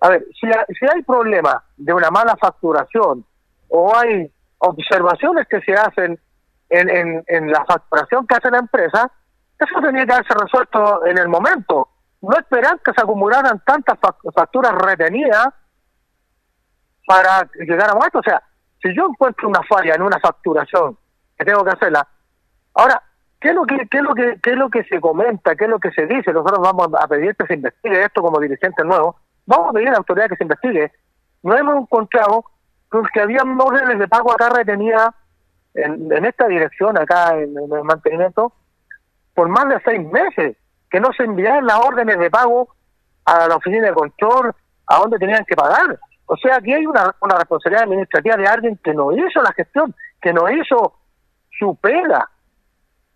A 0.00 0.08
ver, 0.10 0.24
si, 0.38 0.46
si 0.78 0.86
hay 0.86 1.02
problemas 1.02 1.56
de 1.76 1.92
una 1.92 2.10
mala 2.10 2.36
facturación 2.36 3.24
o 3.68 3.94
hay 3.96 4.32
observaciones 4.58 5.46
que 5.48 5.60
se 5.62 5.72
hacen 5.74 6.18
en, 6.68 6.88
en, 6.88 7.24
en 7.26 7.50
la 7.50 7.64
facturación 7.64 8.26
que 8.26 8.36
hace 8.36 8.50
la 8.50 8.58
empresa, 8.58 9.10
eso 9.58 9.80
tenía 9.82 10.06
que 10.06 10.12
haberse 10.12 10.34
resuelto 10.34 11.04
en 11.06 11.18
el 11.18 11.28
momento. 11.28 11.88
No 12.22 12.36
esperar 12.36 12.80
que 12.80 12.92
se 12.92 13.00
acumularan 13.00 13.62
tantas 13.64 13.98
facturas 14.34 14.72
retenidas 14.72 15.48
para 17.06 17.48
llegar 17.54 17.90
a 17.90 18.06
esto. 18.06 18.18
O 18.18 18.22
sea, 18.22 18.42
si 18.82 18.94
yo 18.94 19.06
encuentro 19.08 19.48
una 19.48 19.62
falla 19.62 19.94
en 19.94 20.02
una 20.02 20.18
facturación 20.20 20.98
que 21.38 21.44
tengo 21.44 21.64
que 21.64 21.70
hacerla, 21.70 22.06
ahora, 22.74 23.02
¿qué 23.40 23.48
es 23.48 23.54
lo 23.54 23.64
que, 23.64 23.88
qué 23.88 23.98
es 23.98 24.02
lo 24.02 24.14
que, 24.14 24.38
qué 24.42 24.50
es 24.50 24.56
lo 24.56 24.68
que 24.68 24.84
se 24.84 25.00
comenta? 25.00 25.56
¿Qué 25.56 25.64
es 25.64 25.70
lo 25.70 25.78
que 25.78 25.90
se 25.92 26.06
dice? 26.06 26.32
Nosotros 26.32 26.60
vamos 26.60 26.88
a 27.00 27.08
pedir 27.08 27.34
que 27.36 27.46
se 27.46 27.54
investigue 27.54 28.04
esto 28.04 28.22
como 28.22 28.38
dirigente 28.38 28.84
nuevo 28.84 29.16
Vamos 29.50 29.70
a 29.70 29.72
pedir 29.72 29.88
a 29.88 29.92
la 29.92 29.98
autoridad 29.98 30.28
que 30.28 30.36
se 30.36 30.44
investigue. 30.44 30.92
No 31.42 31.56
hemos 31.56 31.76
encontrado 31.82 32.44
que 33.12 33.20
había 33.20 33.42
órdenes 33.42 33.98
de 33.98 34.06
pago 34.06 34.32
acá 34.32 34.48
retenida 34.48 35.12
en, 35.74 36.12
en 36.12 36.24
esta 36.24 36.46
dirección, 36.46 36.96
acá 36.96 37.36
en, 37.36 37.56
el 37.56 37.84
mantenimiento, 37.84 38.52
por 39.34 39.48
más 39.48 39.68
de 39.68 39.80
seis 39.84 40.06
meses, 40.08 40.56
que 40.90 41.00
no 41.00 41.12
se 41.16 41.24
enviaron 41.24 41.66
las 41.66 41.78
órdenes 41.78 42.18
de 42.18 42.30
pago 42.30 42.68
a 43.24 43.46
la 43.46 43.56
oficina 43.56 43.86
de 43.86 43.94
control, 43.94 44.54
a 44.86 44.98
donde 44.98 45.18
tenían 45.18 45.44
que 45.44 45.54
pagar. 45.54 45.98
O 46.26 46.36
sea, 46.36 46.56
aquí 46.56 46.72
hay 46.72 46.84
una, 46.86 47.14
una 47.20 47.36
responsabilidad 47.36 47.84
administrativa 47.84 48.36
de 48.36 48.46
alguien 48.46 48.80
que 48.82 48.92
no 48.92 49.12
hizo 49.12 49.40
la 49.42 49.52
gestión, 49.52 49.94
que 50.20 50.32
no 50.32 50.50
hizo 50.50 50.94
su 51.58 51.76
pega. 51.76 52.28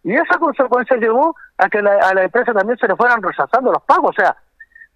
Y 0.04 0.14
esa 0.14 0.38
consecuencia 0.38 0.96
llevó 0.96 1.34
a 1.56 1.68
que 1.68 1.78
a 1.78 2.14
la 2.14 2.22
empresa 2.24 2.52
también 2.52 2.78
se 2.78 2.86
le 2.86 2.96
fueran 2.96 3.22
rechazando 3.22 3.72
los 3.72 3.82
pagos. 3.82 4.10
O 4.10 4.20
sea, 4.20 4.36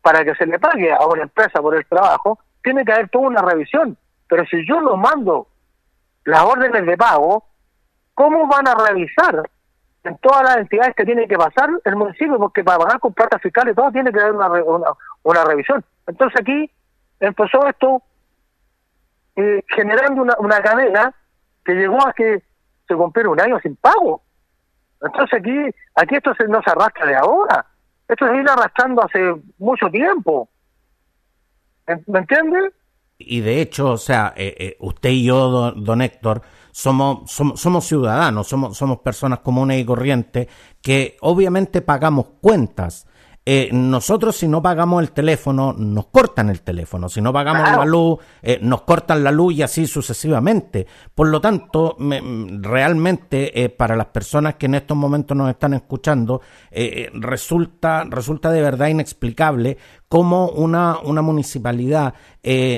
para 0.02 0.24
que 0.24 0.34
se 0.34 0.46
le 0.46 0.58
pague 0.58 0.92
a 0.92 1.04
una 1.06 1.22
empresa 1.22 1.60
por 1.60 1.74
el 1.74 1.86
trabajo, 1.86 2.38
tiene 2.62 2.84
que 2.84 2.92
haber 2.92 3.08
toda 3.08 3.28
una 3.28 3.42
revisión. 3.42 3.96
Pero 4.28 4.44
si 4.46 4.66
yo 4.66 4.80
no 4.80 4.96
mando 4.96 5.48
las 6.24 6.42
órdenes 6.44 6.84
de 6.84 6.96
pago, 6.96 7.44
¿cómo 8.14 8.46
van 8.46 8.68
a 8.68 8.74
revisar 8.74 9.48
en 10.08 10.18
todas 10.18 10.42
las 10.42 10.56
entidades 10.58 10.94
que 10.96 11.04
tiene 11.04 11.28
que 11.28 11.36
pasar 11.36 11.70
el 11.84 11.96
municipio? 11.96 12.38
Porque 12.38 12.64
para 12.64 12.78
pagar 12.78 13.00
con 13.00 13.12
plata 13.12 13.38
fiscal 13.38 13.68
y 13.68 13.74
todo 13.74 13.90
tiene 13.92 14.12
que 14.12 14.20
haber 14.20 14.32
una, 14.32 14.48
una, 15.22 15.44
revisión. 15.44 15.84
Entonces 16.06 16.40
aquí 16.40 16.70
empezó 17.20 17.66
esto 17.66 18.02
eh, 19.36 19.62
generando 19.68 20.22
una, 20.22 20.34
una 20.38 20.60
cadena 20.60 21.14
que 21.64 21.74
llegó 21.74 22.06
a 22.06 22.12
que 22.12 22.42
se 22.88 22.94
cumpliera 22.94 23.30
un 23.30 23.40
año 23.40 23.58
sin 23.60 23.76
pago. 23.76 24.22
Entonces 25.00 25.38
aquí, 25.38 25.56
aquí 25.94 26.16
esto 26.16 26.34
se, 26.34 26.48
no 26.48 26.60
se 26.62 26.70
arrastra 26.70 27.06
de 27.06 27.16
ahora. 27.16 27.66
Esto 28.08 28.26
se 28.26 28.32
viene 28.32 28.50
arrastrando 28.50 29.04
hace 29.04 29.34
mucho 29.58 29.88
tiempo. 29.90 30.48
¿Me 32.06 32.18
entiendes? 32.18 32.72
Y 33.18 33.40
de 33.40 33.60
hecho, 33.60 33.90
o 33.90 33.96
sea, 33.96 34.32
eh, 34.36 34.54
eh, 34.58 34.76
usted 34.80 35.10
y 35.10 35.24
yo, 35.24 35.72
don, 35.72 36.02
Héctor, 36.02 36.42
somos, 36.72 37.30
somos, 37.30 37.60
somos, 37.60 37.86
ciudadanos, 37.86 38.46
somos, 38.46 38.76
somos 38.76 38.98
personas 38.98 39.40
comunes 39.40 39.80
y 39.80 39.84
corrientes 39.84 40.48
que 40.80 41.16
obviamente 41.20 41.82
pagamos 41.82 42.26
cuentas. 42.40 43.06
Eh, 43.50 43.70
nosotros 43.72 44.36
si 44.36 44.46
no 44.46 44.60
pagamos 44.60 45.02
el 45.02 45.12
teléfono, 45.12 45.72
nos 45.72 46.08
cortan 46.08 46.50
el 46.50 46.60
teléfono, 46.60 47.08
si 47.08 47.22
no 47.22 47.32
pagamos 47.32 47.78
la 47.78 47.86
luz, 47.86 48.18
eh, 48.42 48.58
nos 48.60 48.82
cortan 48.82 49.24
la 49.24 49.32
luz 49.32 49.54
y 49.54 49.62
así 49.62 49.86
sucesivamente. 49.86 50.86
Por 51.14 51.28
lo 51.28 51.40
tanto, 51.40 51.96
realmente 51.98 53.64
eh, 53.64 53.70
para 53.70 53.96
las 53.96 54.08
personas 54.08 54.56
que 54.56 54.66
en 54.66 54.74
estos 54.74 54.98
momentos 54.98 55.34
nos 55.34 55.48
están 55.48 55.72
escuchando, 55.72 56.42
resulta, 57.14 58.04
resulta 58.04 58.50
de 58.50 58.60
verdad 58.60 58.88
inexplicable 58.88 59.78
cómo 60.10 60.50
una, 60.50 60.98
una 60.98 61.22
municipalidad 61.22 62.12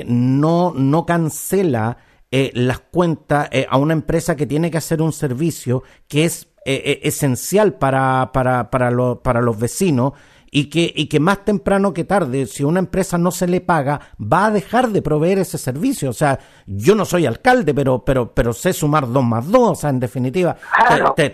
no, 0.07 0.71
no 0.73 1.05
cancela 1.05 1.97
las 2.31 2.79
cuentas 2.79 3.49
a 3.69 3.77
una 3.77 3.93
empresa 3.93 4.35
que 4.35 4.47
tiene 4.47 4.71
que 4.71 4.77
hacer 4.77 5.01
un 5.01 5.11
servicio 5.11 5.83
que 6.07 6.25
es 6.25 6.47
esencial 6.65 7.73
para, 7.73 8.31
para, 8.31 8.69
para, 8.69 9.15
para 9.15 9.41
los 9.41 9.59
vecinos 9.59 10.13
y 10.51 10.65
que, 10.65 10.93
y 10.93 11.07
que 11.07 11.21
más 11.21 11.45
temprano 11.45 11.93
que 11.93 12.03
tarde, 12.03 12.45
si 12.45 12.63
una 12.63 12.79
empresa 12.79 13.17
no 13.17 13.31
se 13.31 13.47
le 13.47 13.61
paga, 13.61 14.01
va 14.21 14.47
a 14.47 14.51
dejar 14.51 14.89
de 14.89 15.01
proveer 15.01 15.39
ese 15.39 15.57
servicio. 15.57 16.09
O 16.09 16.13
sea, 16.13 16.39
yo 16.67 16.93
no 16.93 17.05
soy 17.05 17.25
alcalde, 17.25 17.73
pero, 17.73 18.03
pero, 18.03 18.33
pero 18.35 18.51
sé 18.51 18.73
sumar 18.73 19.09
dos 19.09 19.23
más 19.23 19.49
dos. 19.49 19.71
O 19.71 19.75
sea, 19.75 19.89
en 19.89 20.01
definitiva, 20.01 20.57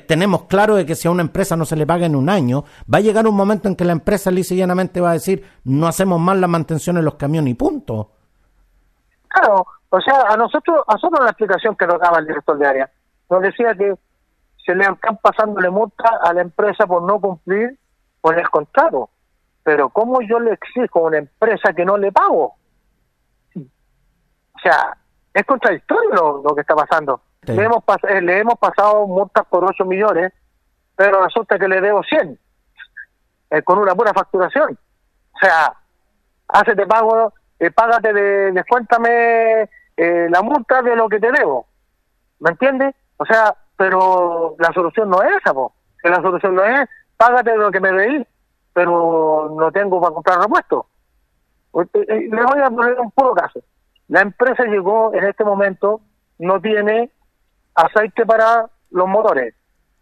tenemos 0.06 0.44
claro 0.44 0.76
de 0.76 0.86
que 0.86 0.94
si 0.94 1.08
a 1.08 1.12
una 1.12 1.24
empresa 1.24 1.56
no 1.58 1.66
se 1.66 1.76
le 1.76 1.88
paga 1.88 2.06
en 2.06 2.16
un 2.16 2.30
año, 2.30 2.64
va 2.94 3.00
a 3.00 3.02
llegar 3.02 3.28
un 3.28 3.36
momento 3.36 3.68
en 3.68 3.76
que 3.76 3.86
la 3.86 3.94
empresa 3.94 4.30
lisa 4.30 4.54
y 4.54 4.58
llanamente 4.58 5.02
va 5.02 5.10
a 5.10 5.14
decir, 5.14 5.44
no 5.64 5.88
hacemos 5.88 6.22
más 6.22 6.38
la 6.38 6.48
mantención 6.48 6.98
en 6.98 7.06
los 7.06 7.16
camiones 7.16 7.52
y 7.52 7.56
punto. 7.56 8.12
Claro, 9.28 9.66
o 9.90 10.02
sea, 10.02 10.22
a 10.30 10.38
nosotros, 10.38 10.84
a 10.88 10.94
nosotros 10.94 11.22
la 11.22 11.32
explicación 11.32 11.76
que 11.76 11.88
nos 11.88 12.00
daba 12.00 12.20
el 12.20 12.28
director 12.28 12.58
de 12.58 12.68
área, 12.68 12.92
nos 13.30 13.42
decía 13.42 13.74
que 13.76 13.96
se 14.66 14.76
le 14.76 14.84
están 14.84 15.18
pasándole 15.18 15.70
multa 15.70 16.20
a 16.22 16.34
la 16.34 16.42
empresa 16.42 16.86
por 16.86 17.04
no 17.04 17.20
cumplir 17.20 17.78
con 18.22 18.38
el 18.38 18.50
contrato. 18.50 19.10
Pero 19.64 19.90
¿cómo 19.90 20.22
yo 20.22 20.40
le 20.40 20.54
exijo 20.54 21.00
a 21.00 21.08
una 21.08 21.18
empresa 21.20 21.74
que 21.74 21.86
no 21.86 21.98
le 21.98 22.12
pago? 22.12 22.56
O 23.56 24.60
sea, 24.62 24.98
es 25.34 25.46
contradictorio 25.46 26.42
lo, 26.44 26.56
que 26.56 26.62
está 26.62 26.76
pasando. 26.76 27.22
Le, 27.44 27.64
hemos 27.64 27.84
eh, 28.10 28.22
le 28.22 28.40
hemos 28.40 28.58
pasado 28.58 29.06
multas 29.08 29.46
por 29.46 29.64
8 29.64 29.86
millones, 29.86 30.34
pero 30.96 31.24
resulta 31.24 31.58
que 31.60 31.68
le 31.68 31.80
debo 31.80 32.04
100 32.04 32.40
eh, 33.52 33.62
con 33.62 33.80
una 33.80 33.94
buena 33.94 34.14
facturación. 34.14 34.78
O 35.34 35.40
sea, 35.40 35.74
de 36.76 36.88
pago, 36.88 37.34
eh, 37.60 37.72
págate, 37.72 38.14
de, 38.14 38.52
descuéntame 38.52 39.70
eh, 39.96 40.28
la 40.30 40.42
multa 40.42 40.82
de 40.82 40.96
lo 40.96 41.10
que 41.10 41.20
te 41.20 41.32
debo. 41.32 41.68
¿Me 42.40 42.52
entiendes? 42.52 42.96
O 43.18 43.26
sea, 43.26 43.56
pero 43.76 44.56
la 44.60 44.72
solución 44.74 45.10
no 45.10 45.22
es 45.24 45.32
esa, 45.38 45.54
la 46.04 46.22
solución 46.22 46.56
no 46.56 46.64
es 46.64 46.88
págate 47.18 47.56
lo 47.56 47.72
que 47.72 47.80
me 47.80 47.92
veí, 47.92 48.28
pero 48.74 49.56
no 49.58 49.72
tengo 49.72 50.00
para 50.00 50.14
comprar 50.14 50.40
repuestos. 50.40 50.86
Eh, 51.74 52.06
eh, 52.08 52.30
le 52.32 52.44
voy 52.44 52.62
a 52.62 52.70
poner 52.70 53.00
un 53.00 53.12
puro 53.12 53.34
caso. 53.34 53.60
La 54.08 54.22
empresa 54.22 54.64
llegó 54.64 55.14
en 55.14 55.26
este 55.26 55.44
momento, 55.44 56.02
no 56.40 56.62
tiene 56.62 57.12
aceite 57.76 58.26
para 58.26 58.70
los 58.92 59.08
motores 59.08 59.54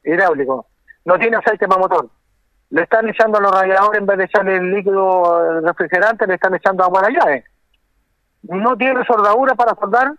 hidráulicos, 0.04 0.66
no 1.06 1.18
tiene 1.18 1.38
aceite 1.38 1.68
para 1.68 1.82
motor. 1.82 2.10
Le 2.76 2.82
están 2.82 3.08
echando 3.08 3.38
a 3.38 3.42
los 3.42 3.52
radiadores, 3.52 4.02
en 4.02 4.06
vez 4.06 4.18
de 4.18 4.24
echarle 4.26 4.58
el 4.58 4.70
líquido 4.70 5.62
refrigerante, 5.62 6.28
le 6.28 6.34
están 6.34 6.56
echando 6.56 6.84
agua 6.84 7.00
a 7.00 7.10
la 7.10 7.18
llave. 7.18 7.46
No 8.44 8.76
tiene 8.76 9.06
soldadura 9.06 9.56
para 9.56 9.76
soldar, 9.76 10.12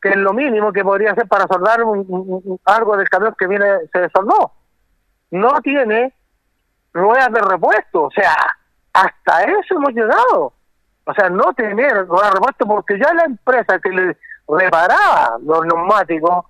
que 0.00 0.10
es 0.10 0.16
lo 0.16 0.34
mínimo 0.34 0.70
que 0.70 0.84
podría 0.84 1.12
hacer 1.12 1.26
para 1.28 1.46
soldar 1.46 1.80
algo 2.64 2.96
del 2.96 3.08
camión 3.08 3.34
que 3.38 3.46
viene, 3.46 3.66
se 3.90 4.08
soldó 4.10 4.52
no 5.32 5.60
tiene 5.62 6.14
ruedas 6.92 7.32
de 7.32 7.40
repuesto. 7.40 8.02
O 8.04 8.10
sea, 8.10 8.34
hasta 8.92 9.44
eso 9.44 9.76
hemos 9.76 9.92
llegado. 9.92 10.52
O 11.04 11.14
sea, 11.14 11.28
no 11.28 11.52
tener 11.54 12.06
ruedas 12.06 12.30
de 12.30 12.34
repuesto 12.34 12.66
porque 12.66 12.98
ya 12.98 13.12
la 13.14 13.24
empresa 13.24 13.78
que 13.80 13.90
le 13.90 14.16
reparaba 14.46 15.38
los 15.42 15.66
neumáticos 15.66 16.44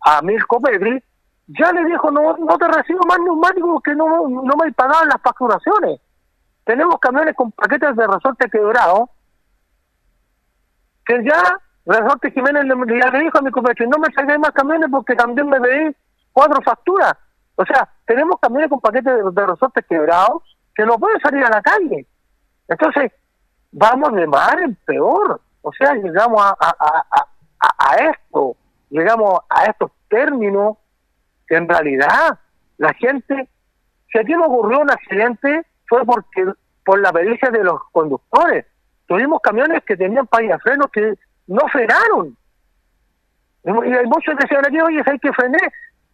a 0.00 0.22
Milko 0.22 0.60
Petri 0.60 1.02
ya 1.48 1.72
le 1.72 1.84
dijo, 1.86 2.10
no, 2.10 2.36
no 2.36 2.58
te 2.58 2.68
recibo 2.68 3.00
más 3.06 3.18
neumáticos 3.18 3.70
porque 3.74 3.94
no, 3.94 4.28
no 4.28 4.54
me 4.62 4.72
pagaban 4.72 5.08
las 5.08 5.20
facturaciones. 5.22 6.00
Tenemos 6.64 6.98
camiones 7.00 7.34
con 7.34 7.50
paquetes 7.52 7.96
de 7.96 8.06
resorte 8.06 8.50
quebrado 8.50 9.10
que 11.06 11.24
ya 11.24 11.42
Resorte 11.88 12.30
Jiménez 12.32 12.64
le, 12.64 12.74
le 12.74 13.18
dijo 13.20 13.38
a 13.38 13.40
mi 13.40 13.50
compañero, 13.50 13.88
no 13.88 13.98
me 13.98 14.08
traigáis 14.08 14.38
más 14.38 14.50
camiones 14.50 14.90
porque 14.90 15.14
también 15.14 15.48
me 15.48 15.58
pedí 15.58 15.96
cuatro 16.34 16.60
facturas. 16.62 17.14
O 17.56 17.64
sea, 17.64 17.88
tenemos 18.04 18.38
camiones 18.40 18.68
con 18.68 18.78
paquetes 18.78 19.34
de, 19.34 19.46
resortes 19.46 19.86
quebrados 19.86 20.42
que 20.74 20.84
no 20.84 20.98
pueden 20.98 21.18
salir 21.20 21.42
a 21.44 21.48
la 21.48 21.62
calle. 21.62 22.06
Entonces, 22.68 23.10
vamos 23.72 24.12
de 24.12 24.26
mal 24.26 24.62
en 24.62 24.74
peor. 24.84 25.40
O 25.62 25.72
sea, 25.72 25.94
llegamos 25.94 26.42
a, 26.42 26.54
a, 26.60 27.26
a, 27.58 27.96
esto, 27.96 28.54
llegamos 28.90 29.40
a 29.48 29.64
estos 29.64 29.90
términos 30.10 30.76
que 31.48 31.56
en 31.56 31.68
realidad 31.68 32.38
la 32.76 32.92
gente, 32.94 33.48
si 34.12 34.18
aquí 34.18 34.34
ocurrió 34.34 34.80
un 34.80 34.90
accidente, 34.90 35.66
fue 35.88 36.04
porque 36.04 36.52
por 36.84 37.00
la 37.00 37.12
pericia 37.12 37.50
de 37.50 37.64
los 37.64 37.80
conductores. 37.92 38.66
Tuvimos 39.06 39.40
camiones 39.40 39.82
que 39.84 39.96
tenían 39.96 40.28
frenos 40.28 40.90
que 40.92 41.14
no 41.46 41.60
frenaron. 41.72 42.36
Y 43.64 43.92
hay 43.92 44.06
muchos 44.06 44.36
que 44.36 44.44
decían 44.44 44.64
aquí, 44.66 44.80
oye, 44.80 45.02
hay 45.04 45.18
que 45.18 45.32
frenar. 45.32 45.72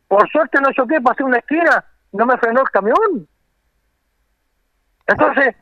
Por 0.08 0.28
suerte 0.30 0.60
no 0.60 0.72
choqué, 0.72 1.00
pasé 1.00 1.24
una 1.24 1.38
esquina, 1.38 1.84
no 2.12 2.26
me 2.26 2.36
frenó 2.38 2.60
el 2.60 2.70
camión. 2.70 3.28
Entonces, 5.06 5.54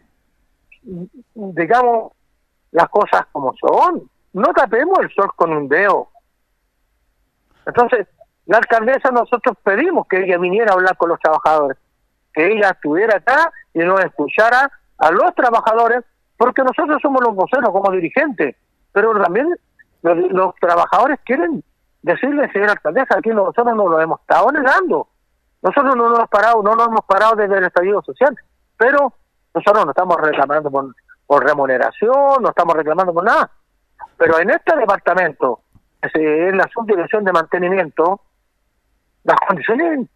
digamos 1.35 2.13
las 2.73 2.89
cosas 2.89 3.27
como 3.33 3.55
son. 3.57 4.09
No 4.33 4.53
tapemos 4.55 4.99
el 5.01 5.13
sol 5.15 5.31
con 5.37 5.53
un 5.53 5.69
dedo. 5.69 6.09
Entonces, 7.67 8.09
la 8.47 8.59
alcaldesa 8.59 9.11
nosotros 9.11 9.57
pedimos 9.63 10.07
que 10.09 10.25
ella 10.25 10.39
viniera 10.39 10.73
a 10.73 10.75
hablar 10.75 10.97
con 10.97 11.11
los 11.11 11.21
trabajadores, 11.21 11.79
que 12.33 12.53
ella 12.53 12.71
estuviera 12.71 13.17
acá 13.19 13.53
y 13.73 13.81
nos 13.81 14.01
escuchara 14.05 14.71
a 14.99 15.11
los 15.11 15.35
trabajadores, 15.35 16.05
porque 16.37 16.63
nosotros 16.63 17.01
somos 17.01 17.23
los 17.23 17.35
voceros 17.35 17.71
como 17.71 17.91
dirigentes, 17.93 18.57
pero 18.93 19.15
también 19.21 19.55
los, 20.03 20.55
trabajadores 20.57 21.21
quieren 21.25 21.63
decirle, 22.03 22.51
señora 22.53 22.73
alcaldesa, 22.73 23.19
aquí 23.19 23.31
nosotros 23.31 23.77
no 23.77 23.89
lo 23.89 24.01
hemos 24.01 24.21
estado 24.21 24.51
negando. 24.51 25.09
Nosotros 25.63 25.95
no 25.95 26.09
nos 26.09 26.19
hemos 26.19 26.29
parado, 26.29 26.63
no 26.63 26.75
nos 26.75 26.89
hemos 26.89 27.05
parado 27.05 27.37
desde 27.37 27.59
el 27.59 27.65
estallido 27.65 28.03
social, 28.03 28.37
pero 28.77 29.13
nosotros 29.55 29.85
no 29.85 29.93
estamos 29.93 30.17
reclamando 30.21 30.71
por, 30.71 30.95
por 31.27 31.45
remuneración, 31.45 32.43
no 32.43 32.49
estamos 32.49 32.75
reclamando 32.75 33.15
por 33.15 33.23
nada. 33.23 33.49
Pero 34.17 34.41
en 34.41 34.51
este 34.51 34.77
departamento, 34.77 35.61
en 36.03 36.57
la 36.57 36.69
subdirección 36.75 37.23
de 37.25 37.33
mantenimiento, 37.33 38.21
las 39.25 39.37
condiciones 39.47 40.09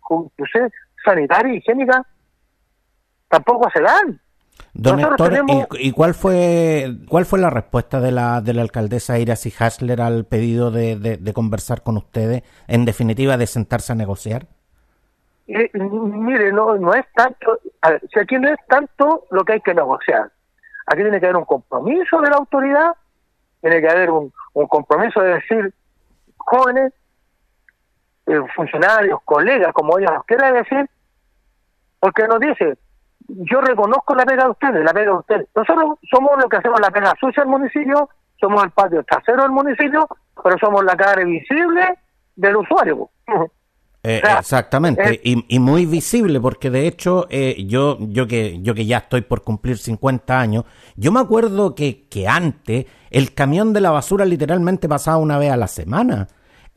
sanitarias 1.05 1.55
y 1.55 1.59
higiénicas 1.59 2.07
tampoco 3.29 3.69
se 3.71 3.81
dan. 3.81 4.21
Don 4.73 5.01
Héctor, 5.01 5.33
¿y, 5.79 5.93
cuál 5.93 6.15
fue 6.15 6.91
cuál 7.09 7.25
fue 7.25 7.39
la 7.39 7.51
respuesta 7.51 8.01
de 8.01 8.13
la 8.13 8.41
de 8.41 8.53
la 8.53 8.63
alcaldesa 8.63 9.19
Iras 9.19 9.47
y 9.47 9.53
Hasler 9.59 10.01
al 10.03 10.27
pedido 10.27 10.71
de, 10.71 10.97
de, 10.97 11.33
conversar 11.33 11.83
con 11.83 11.97
ustedes, 11.97 12.43
en 12.67 12.85
definitiva 12.85 13.37
de 13.37 13.47
sentarse 13.47 13.93
a 13.93 13.97
negociar? 13.97 14.47
Eh, 15.47 15.71
mire, 15.75 16.53
no 16.53 16.77
no 16.77 16.93
es 16.95 17.07
tanto, 17.15 17.59
si 18.13 18.19
aquí 18.19 18.37
no 18.37 18.51
es 18.51 18.59
tanto 18.69 19.27
lo 19.31 19.45
que 19.45 19.55
hay 19.55 19.61
que 19.61 19.75
negociar. 19.75 20.31
Aquí 20.87 21.03
tiene 21.03 21.21
que 21.21 21.27
haber 21.27 21.37
un 21.37 21.45
compromiso 21.45 22.21
de 22.21 22.31
la 22.31 22.37
autoridad, 22.37 22.97
tiene 23.61 23.81
que 23.81 23.89
haber 23.89 24.11
un, 24.11 24.33
un 24.53 24.67
compromiso 24.67 25.21
de 25.21 25.35
decir, 25.35 25.75
jóvenes, 26.37 26.93
eh, 28.27 28.41
funcionarios, 28.55 29.21
colegas, 29.25 29.73
como 29.73 29.99
ella 29.99 30.13
nos 30.13 30.25
quiera 30.25 30.53
decir, 30.53 30.89
porque 32.01 32.27
nos 32.27 32.41
dice, 32.41 32.77
yo 33.29 33.61
reconozco 33.61 34.15
la 34.15 34.25
pega 34.25 34.45
de 34.45 34.51
ustedes, 34.51 34.85
la 34.85 34.93
pega 34.93 35.13
de 35.13 35.19
ustedes. 35.19 35.49
Nosotros 35.55 35.99
somos 36.11 36.33
lo 36.41 36.49
que 36.49 36.57
hacemos 36.57 36.81
la 36.81 36.91
pega 36.91 37.15
sucia 37.21 37.43
del 37.43 37.51
municipio, 37.51 38.09
somos 38.41 38.65
el 38.65 38.71
patio 38.71 39.03
trasero 39.05 39.43
del 39.43 39.53
municipio, 39.53 40.09
pero 40.43 40.57
somos 40.59 40.85
la 40.85 40.97
cara 40.97 41.25
visible 41.25 41.99
del 42.35 42.57
usuario. 42.57 43.11
Eh, 44.09 44.23
exactamente, 44.39 45.21
y, 45.25 45.59
muy 45.59 45.85
visible, 45.85 46.41
porque 46.41 46.71
de 46.71 46.87
hecho 46.87 47.27
eh, 47.29 47.65
yo, 47.67 47.99
yo, 47.99 48.29
que, 48.29 48.63
yo 48.63 48.73
que 48.73 48.87
ya 48.87 48.99
estoy 48.99 49.23
por 49.23 49.43
cumplir 49.43 49.79
50 49.79 50.39
años, 50.39 50.65
yo 50.95 51.11
me 51.11 51.19
acuerdo 51.19 51.75
que, 51.75 52.07
que 52.09 52.29
antes 52.29 52.87
el 53.11 53.35
camión 53.35 53.73
de 53.73 53.81
la 53.81 53.91
basura 53.91 54.25
literalmente 54.25 54.89
pasaba 54.89 55.17
una 55.17 55.39
vez 55.39 55.51
a 55.51 55.57
la 55.57 55.67
semana. 55.67 56.29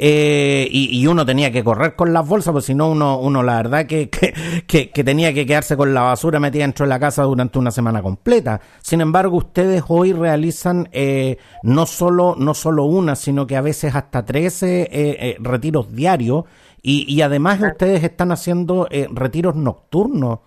Eh, 0.01 0.65
y, 0.71 1.05
uno 1.07 1.25
tenía 1.25 1.51
que 1.51 1.61
correr 1.61 1.93
con 1.93 2.13
las 2.13 2.25
bolsas, 2.25 2.53
porque 2.53 2.67
si 2.67 2.73
no, 2.73 2.89
uno, 2.89 3.19
uno 3.19 3.43
la 3.43 3.57
verdad 3.57 3.85
que, 3.85 4.09
que, 4.09 4.91
que, 4.91 5.03
tenía 5.03 5.33
que 5.33 5.45
quedarse 5.45 5.75
con 5.75 5.93
la 5.93 6.03
basura 6.03 6.39
metida 6.39 6.63
dentro 6.63 6.85
de 6.85 6.89
la 6.89 7.01
casa 7.01 7.23
durante 7.23 7.59
una 7.59 7.69
semana 7.69 8.01
completa. 8.01 8.61
Sin 8.81 9.01
embargo, 9.01 9.35
ustedes 9.35 9.83
hoy 9.89 10.13
realizan 10.13 10.87
eh, 10.93 11.37
no, 11.63 11.85
solo, 11.85 12.35
no 12.37 12.53
solo 12.53 12.85
una, 12.85 13.17
sino 13.17 13.45
que 13.45 13.57
a 13.57 13.61
veces 13.61 13.93
hasta 13.93 14.23
13 14.23 14.87
eh, 14.89 15.37
retiros 15.41 15.93
diarios 15.93 16.45
y, 16.81 17.13
y 17.13 17.21
además 17.21 17.59
ustedes 17.61 18.01
están 18.01 18.31
haciendo 18.31 18.87
retiros 19.11 19.57
nocturnos. 19.57 20.39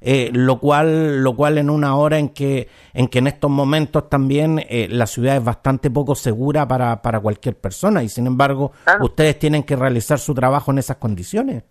Eh, 0.00 0.30
lo 0.32 0.60
cual 0.60 1.22
lo 1.22 1.34
cual 1.34 1.56
en 1.56 1.70
una 1.70 1.96
hora 1.96 2.18
en 2.18 2.28
que 2.28 2.68
en 2.92 3.08
que 3.08 3.18
en 3.18 3.28
estos 3.28 3.50
momentos 3.50 4.10
también 4.10 4.58
eh, 4.68 4.88
la 4.90 5.06
ciudad 5.06 5.36
es 5.36 5.44
bastante 5.44 5.90
poco 5.90 6.14
segura 6.14 6.68
para, 6.68 7.00
para 7.00 7.18
cualquier 7.18 7.56
persona 7.56 8.02
y 8.02 8.10
sin 8.10 8.26
embargo 8.26 8.72
ustedes 9.00 9.38
tienen 9.38 9.62
que 9.62 9.74
realizar 9.74 10.18
su 10.18 10.34
trabajo 10.34 10.70
en 10.70 10.78
esas 10.78 10.98
condiciones. 10.98 11.64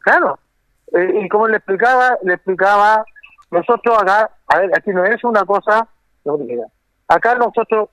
Claro. 0.00 0.40
Eh, 0.92 1.20
y 1.22 1.28
como 1.28 1.46
le 1.46 1.58
explicaba 1.58 2.18
le 2.24 2.34
explicaba 2.34 3.04
nosotros 3.52 3.96
acá 4.02 4.28
a 4.48 4.58
ver 4.58 4.70
aquí 4.76 4.90
no 4.90 5.04
es 5.04 5.22
una 5.22 5.44
cosa 5.44 5.86
acá 7.06 7.34
nosotros 7.36 7.90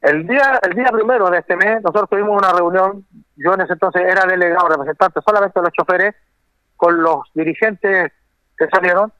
el 0.00 0.28
día 0.28 0.60
el 0.62 0.74
día 0.76 0.90
primero 0.92 1.28
de 1.28 1.38
este 1.38 1.56
mes 1.56 1.82
nosotros 1.82 2.08
tuvimos 2.08 2.38
una 2.38 2.52
reunión 2.52 3.04
yo 3.34 3.52
en 3.54 3.62
ese 3.62 3.72
entonces 3.72 4.02
era 4.02 4.26
delegado 4.26 4.68
representante 4.68 5.20
solamente 5.26 5.58
de 5.58 5.64
los 5.64 5.72
choferes 5.72 6.14
con 6.76 7.02
los 7.02 7.18
dirigentes 7.34 8.12
que 8.60 8.68
salieron, 8.68 9.10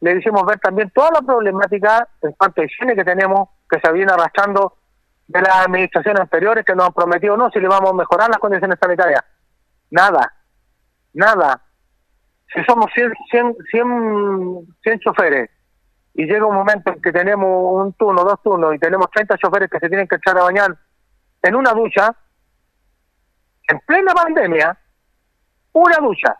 le 0.00 0.16
hicimos 0.16 0.46
ver 0.46 0.60
también 0.60 0.88
toda 0.90 1.10
la 1.10 1.20
problemática 1.20 2.08
en 2.22 2.32
cuanto 2.32 2.60
a 2.60 2.64
higiene 2.64 2.94
que 2.94 3.04
tenemos, 3.04 3.48
que 3.68 3.80
se 3.80 3.92
viene 3.92 4.12
arrastrando 4.12 4.76
de 5.26 5.40
las 5.40 5.66
administraciones 5.66 6.20
anteriores 6.20 6.64
que 6.64 6.76
nos 6.76 6.86
han 6.86 6.92
prometido, 6.92 7.36
no, 7.36 7.50
si 7.50 7.58
le 7.58 7.66
vamos 7.66 7.90
a 7.90 7.94
mejorar 7.94 8.28
las 8.28 8.38
condiciones 8.38 8.78
sanitarias. 8.78 9.24
Nada, 9.90 10.32
nada. 11.12 11.60
Si 12.54 12.62
somos 12.64 12.86
100, 12.94 13.12
100, 13.30 13.56
100, 13.68 14.76
100 14.82 15.00
choferes 15.00 15.50
y 16.14 16.26
llega 16.26 16.46
un 16.46 16.54
momento 16.54 16.92
en 16.92 17.02
que 17.02 17.10
tenemos 17.10 17.84
un 17.84 17.92
turno, 17.94 18.22
dos 18.22 18.40
turnos 18.42 18.76
y 18.76 18.78
tenemos 18.78 19.10
30 19.10 19.36
choferes 19.38 19.68
que 19.68 19.80
se 19.80 19.88
tienen 19.88 20.06
que 20.06 20.16
echar 20.16 20.38
a 20.38 20.44
bañar 20.44 20.76
en 21.42 21.54
una 21.56 21.72
ducha, 21.72 22.14
en 23.66 23.80
plena 23.80 24.14
pandemia, 24.14 24.78
una 25.72 25.96
ducha, 25.96 26.36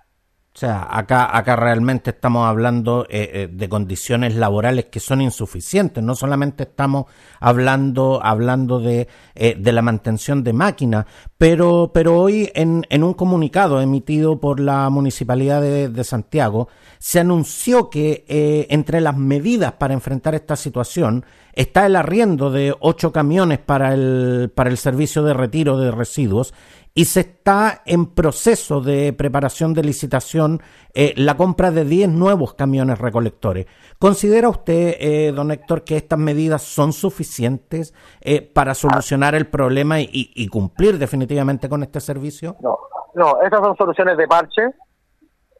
o 0.54 0.58
sea, 0.58 0.86
acá, 0.88 1.36
acá 1.36 1.56
realmente 1.56 2.10
estamos 2.10 2.46
hablando 2.46 3.06
eh, 3.10 3.28
eh, 3.32 3.48
de 3.50 3.68
condiciones 3.68 4.36
laborales 4.36 4.84
que 4.84 5.00
son 5.00 5.20
insuficientes. 5.20 6.00
No 6.04 6.14
solamente 6.14 6.62
estamos 6.62 7.06
hablando, 7.40 8.20
hablando 8.22 8.78
de, 8.78 9.08
eh, 9.34 9.56
de 9.58 9.72
la 9.72 9.82
mantención 9.82 10.44
de 10.44 10.52
máquinas, 10.52 11.06
pero, 11.36 11.90
pero 11.92 12.20
hoy 12.20 12.52
en, 12.54 12.86
en, 12.88 13.02
un 13.02 13.14
comunicado 13.14 13.80
emitido 13.80 14.38
por 14.38 14.60
la 14.60 14.88
Municipalidad 14.90 15.60
de, 15.60 15.88
de 15.88 16.04
Santiago 16.04 16.68
se 17.00 17.18
anunció 17.18 17.90
que 17.90 18.24
entre 18.70 19.00
las 19.00 19.16
medidas 19.16 19.72
para 19.72 19.92
enfrentar 19.92 20.36
esta 20.36 20.54
situación 20.54 21.24
está 21.52 21.84
el 21.84 21.96
arriendo 21.96 22.50
de 22.50 22.74
ocho 22.80 23.12
camiones 23.12 23.58
para 23.58 23.92
el, 23.92 24.50
para 24.54 24.70
el 24.70 24.78
servicio 24.78 25.22
de 25.22 25.34
retiro 25.34 25.76
de 25.78 25.90
residuos 25.90 26.54
y 26.96 27.06
se 27.06 27.20
está 27.20 27.82
en 27.86 28.14
proceso 28.14 28.80
de 28.80 29.12
preparación 29.12 29.74
de 29.74 29.82
licitación 29.82 30.62
eh, 30.94 31.12
la 31.16 31.36
compra 31.36 31.72
de 31.72 31.84
10 31.84 32.10
nuevos 32.10 32.54
camiones 32.54 33.00
recolectores. 33.00 33.66
¿Considera 33.98 34.48
usted, 34.48 34.94
eh, 35.00 35.32
don 35.34 35.50
Héctor, 35.50 35.82
que 35.82 35.96
estas 35.96 36.20
medidas 36.20 36.62
son 36.62 36.92
suficientes 36.92 37.94
eh, 38.20 38.42
para 38.42 38.74
solucionar 38.74 39.34
el 39.34 39.48
problema 39.48 39.96
y, 40.00 40.48
cumplir 40.48 40.98
definitivamente 40.98 41.68
con 41.68 41.82
este 41.82 42.00
servicio? 42.00 42.56
No, 42.60 42.78
no, 43.14 43.42
estas 43.42 43.60
son 43.60 43.76
soluciones 43.76 44.16
de 44.16 44.28
parche, 44.28 44.62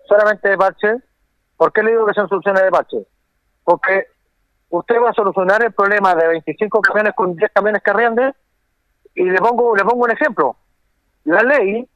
solamente 0.06 0.48
de 0.48 0.56
parche. 0.56 0.96
¿Por 1.56 1.72
qué 1.72 1.82
le 1.82 1.90
digo 1.92 2.06
que 2.06 2.14
son 2.14 2.28
soluciones 2.28 2.62
de 2.62 2.70
parche? 2.70 2.98
Porque 3.64 4.06
usted 4.68 5.02
va 5.02 5.10
a 5.10 5.14
solucionar 5.14 5.64
el 5.64 5.72
problema 5.72 6.14
de 6.14 6.28
25 6.28 6.80
camiones 6.80 7.12
con 7.16 7.34
10 7.34 7.50
camiones 7.52 7.82
que 7.82 8.34
y 9.16 9.24
le 9.24 9.38
pongo, 9.38 9.74
le 9.74 9.84
pongo 9.84 10.04
un 10.04 10.10
ejemplo 10.10 10.56
la 11.24 11.42
ley, 11.42 11.88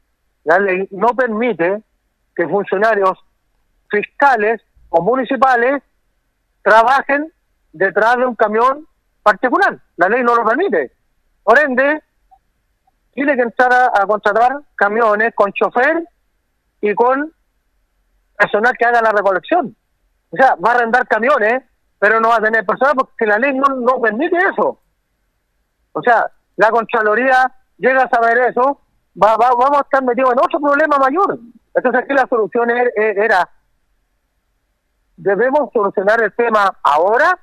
la 0.45 0.59
ley 0.59 0.89
no 0.91 1.09
permite 1.15 1.83
que 2.35 2.49
funcionarios 2.49 3.19
fiscales 3.91 4.63
o 4.89 5.03
municipales 5.03 5.83
trabajen 6.63 7.33
detrás 7.73 8.17
de 8.17 8.27
un 8.27 8.35
camión 8.35 8.87
particular. 9.23 9.79
La 9.97 10.09
ley 10.09 10.23
no 10.23 10.35
lo 10.35 10.45
permite. 10.45 10.93
Por 11.43 11.59
ende, 11.59 12.03
tiene 13.13 13.37
que 13.37 13.43
entrar 13.43 13.91
a, 13.95 14.07
contratar 14.07 14.61
camiones 14.75 15.35
con 15.35 15.53
chofer 15.53 16.05
y 16.81 16.95
con 16.95 17.33
personal 18.37 18.77
que 18.79 18.85
haga 18.85 19.03
la 19.03 19.13
recolección. 19.13 19.75
O 20.31 20.37
sea, 20.37 20.55
va 20.57 20.73
a 20.73 20.75
arrendar 20.77 21.07
camiones, 21.09 21.63
pero 21.99 22.21
no 22.21 22.29
va 22.29 22.37
a 22.37 22.43
tener 22.43 22.65
personal 22.65 22.95
porque 22.97 23.27
la 23.27 23.39
ley 23.39 23.55
no, 23.55 23.75
no 23.77 24.01
permite 24.01 24.37
eso. 24.37 24.81
O 25.93 26.03
sea, 26.03 26.31
la 26.57 26.71
Contraloría 26.71 27.53
llega 27.79 28.03
a 28.03 28.09
saber 28.09 28.39
eso 28.39 28.81
va, 29.23 29.37
vamos 29.37 29.79
a 29.79 29.81
estar 29.81 30.03
metidos 30.03 30.33
en 30.33 30.39
otro 30.39 30.61
problema 30.61 30.99
mayor. 30.99 31.39
Entonces 31.75 32.03
aquí 32.03 32.15
la 32.15 32.27
solución 32.27 32.71
era, 32.97 33.49
debemos 35.17 35.71
solucionar 35.73 36.23
el 36.23 36.33
tema 36.33 36.77
ahora 36.83 37.39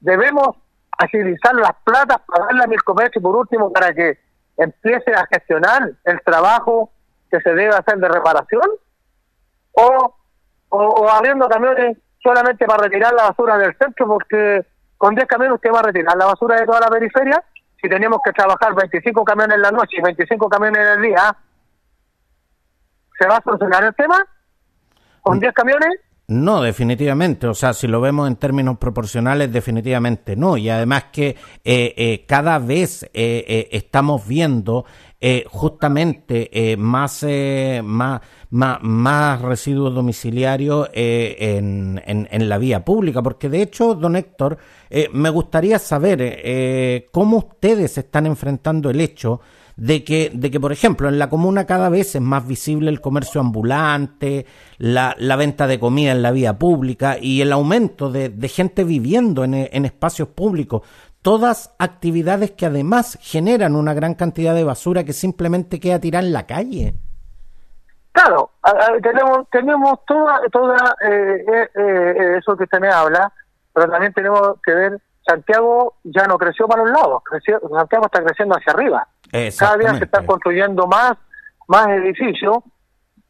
debemos 0.00 0.56
agilizar 0.98 1.54
las 1.54 1.72
platas 1.84 2.18
para 2.26 2.46
darle 2.46 2.64
a 2.64 2.66
mi 2.66 2.76
comercio 2.76 3.20
por 3.20 3.36
último 3.36 3.72
para 3.72 3.92
que 3.94 4.18
empiece 4.56 5.12
a 5.14 5.26
gestionar 5.26 5.92
el 6.04 6.20
trabajo 6.22 6.90
que 7.30 7.40
se 7.40 7.50
debe 7.50 7.74
hacer 7.74 7.98
de 7.98 8.08
reparación 8.08 8.68
o, 9.72 10.14
o, 10.70 11.08
abriendo 11.08 11.48
camiones 11.48 11.96
solamente 12.22 12.66
para 12.66 12.84
retirar 12.84 13.12
la 13.14 13.24
basura 13.24 13.58
del 13.58 13.76
centro 13.76 14.06
porque 14.06 14.66
con 14.96 15.14
10 15.14 15.26
camiones 15.28 15.56
usted 15.56 15.72
va 15.72 15.80
a 15.80 15.84
retirar 15.84 16.16
la 16.16 16.26
basura 16.26 16.56
de 16.56 16.66
toda 16.66 16.80
la 16.80 16.88
periferia 16.88 17.42
si 17.80 17.88
tenemos 17.88 18.20
que 18.24 18.32
trabajar 18.32 18.74
25 18.74 19.24
camiones 19.24 19.56
en 19.56 19.62
la 19.62 19.70
noche 19.70 19.96
y 19.98 20.02
25 20.02 20.48
camiones 20.48 20.78
en 20.78 20.92
el 20.98 21.02
día 21.02 21.36
¿se 23.18 23.26
va 23.26 23.36
a 23.36 23.42
solucionar 23.42 23.84
el 23.84 23.94
tema? 23.94 24.24
¿con 25.22 25.40
10 25.40 25.52
camiones? 25.52 26.00
No, 26.28 26.60
definitivamente. 26.60 27.46
O 27.46 27.54
sea, 27.54 27.72
si 27.72 27.86
lo 27.86 28.02
vemos 28.02 28.28
en 28.28 28.36
términos 28.36 28.76
proporcionales, 28.78 29.50
definitivamente 29.50 30.36
no. 30.36 30.58
Y 30.58 30.68
además 30.68 31.04
que 31.12 31.36
eh, 31.64 31.94
eh, 31.96 32.24
cada 32.26 32.58
vez 32.58 33.08
eh, 33.14 33.68
estamos 33.72 34.26
viendo 34.26 34.84
justamente 35.50 36.76
más, 36.78 37.26
más, 37.82 38.20
más, 38.50 38.78
más, 38.82 39.42
residuos 39.42 39.94
domiciliarios 39.94 40.88
en, 40.92 42.00
en, 42.06 42.28
en, 42.30 42.48
la 42.48 42.58
vía 42.58 42.84
pública. 42.84 43.22
Porque 43.22 43.48
de 43.48 43.62
hecho, 43.62 43.94
don 43.94 44.16
Héctor, 44.16 44.58
me 45.12 45.30
gustaría 45.30 45.78
saber 45.78 47.06
cómo 47.10 47.38
ustedes 47.38 47.98
están 47.98 48.26
enfrentando 48.26 48.90
el 48.90 49.00
hecho 49.00 49.40
de 49.78 50.02
que, 50.02 50.30
de 50.34 50.50
que, 50.50 50.58
por 50.58 50.72
ejemplo, 50.72 51.08
en 51.08 51.20
la 51.20 51.30
comuna 51.30 51.64
cada 51.64 51.88
vez 51.88 52.16
es 52.16 52.20
más 52.20 52.46
visible 52.46 52.90
el 52.90 53.00
comercio 53.00 53.40
ambulante, 53.40 54.44
la, 54.76 55.14
la 55.18 55.36
venta 55.36 55.68
de 55.68 55.78
comida 55.78 56.10
en 56.10 56.20
la 56.20 56.32
vía 56.32 56.58
pública 56.58 57.16
y 57.20 57.40
el 57.42 57.52
aumento 57.52 58.10
de, 58.10 58.28
de 58.28 58.48
gente 58.48 58.82
viviendo 58.82 59.44
en, 59.44 59.54
en 59.54 59.84
espacios 59.84 60.28
públicos. 60.28 60.82
Todas 61.22 61.74
actividades 61.78 62.52
que 62.52 62.66
además 62.66 63.18
generan 63.20 63.74
una 63.74 63.92
gran 63.92 64.14
cantidad 64.14 64.54
de 64.54 64.64
basura 64.64 65.04
que 65.04 65.12
simplemente 65.12 65.80
queda 65.80 65.98
tirada 65.98 66.24
en 66.24 66.32
la 66.32 66.46
calle. 66.46 66.94
Claro, 68.12 68.50
tenemos 69.02 69.48
tenemos 69.50 70.04
toda 70.04 70.40
toda 70.50 70.96
eh, 71.08 71.44
eh, 71.46 71.68
eh, 71.74 72.36
eso 72.38 72.56
que 72.56 72.64
usted 72.64 72.80
me 72.80 72.88
habla, 72.88 73.32
pero 73.72 73.90
también 73.90 74.12
tenemos 74.12 74.54
que 74.64 74.72
ver 74.72 75.00
Santiago 75.24 75.96
ya 76.04 76.26
no 76.26 76.38
creció 76.38 76.66
para 76.66 76.82
los 76.82 76.92
lados, 76.92 77.22
creció, 77.24 77.60
Santiago 77.60 78.06
está 78.06 78.24
creciendo 78.24 78.56
hacia 78.56 78.72
arriba. 78.72 79.06
Cada 79.58 79.76
día 79.76 79.94
se 79.94 80.04
están 80.04 80.24
construyendo 80.24 80.86
más, 80.86 81.12
más 81.66 81.88
edificios. 81.88 82.58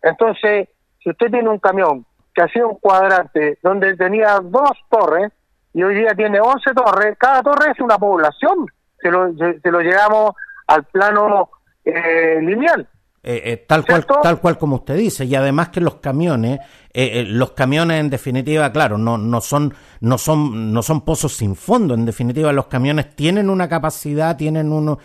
Entonces, 0.00 0.68
si 1.02 1.10
usted 1.10 1.26
tiene 1.30 1.48
un 1.48 1.58
camión 1.58 2.06
que 2.32 2.42
ha 2.42 2.48
sido 2.48 2.68
un 2.68 2.76
cuadrante 2.76 3.58
donde 3.62 3.96
tenía 3.96 4.38
dos 4.40 4.70
torres 4.88 5.32
y 5.72 5.82
hoy 5.82 5.94
día 5.94 6.14
tiene 6.16 6.40
11 6.40 6.74
torres, 6.74 7.16
cada 7.18 7.42
torre 7.42 7.72
es 7.72 7.80
una 7.80 7.98
población. 7.98 8.66
Se 9.00 9.10
lo, 9.10 9.32
se 9.34 9.70
lo 9.70 9.80
llegamos 9.80 10.32
al 10.66 10.84
plano 10.84 11.50
eh, 11.84 12.40
lineal. 12.40 12.88
Eh, 13.20 13.42
eh, 13.44 13.56
tal 13.66 13.84
cual 13.84 14.06
tal 14.22 14.40
cual 14.40 14.58
como 14.58 14.76
usted 14.76 14.96
dice. 14.96 15.24
Y 15.24 15.34
además 15.34 15.70
que 15.70 15.80
los 15.80 15.96
camiones 15.96 16.60
eh, 16.94 17.24
los 17.26 17.50
camiones 17.50 18.00
en 18.00 18.10
definitiva 18.10 18.72
claro 18.72 18.96
no 18.96 19.18
no 19.18 19.40
son 19.40 19.74
no 20.00 20.16
son 20.18 20.72
no 20.72 20.82
son 20.82 21.02
pozos 21.02 21.32
sin 21.34 21.56
fondo. 21.56 21.94
En 21.94 22.06
definitiva 22.06 22.52
los 22.52 22.68
camiones 22.68 23.16
tienen 23.16 23.50
una 23.50 23.68
capacidad 23.68 24.36
tienen 24.36 24.72
uno, 24.72 24.98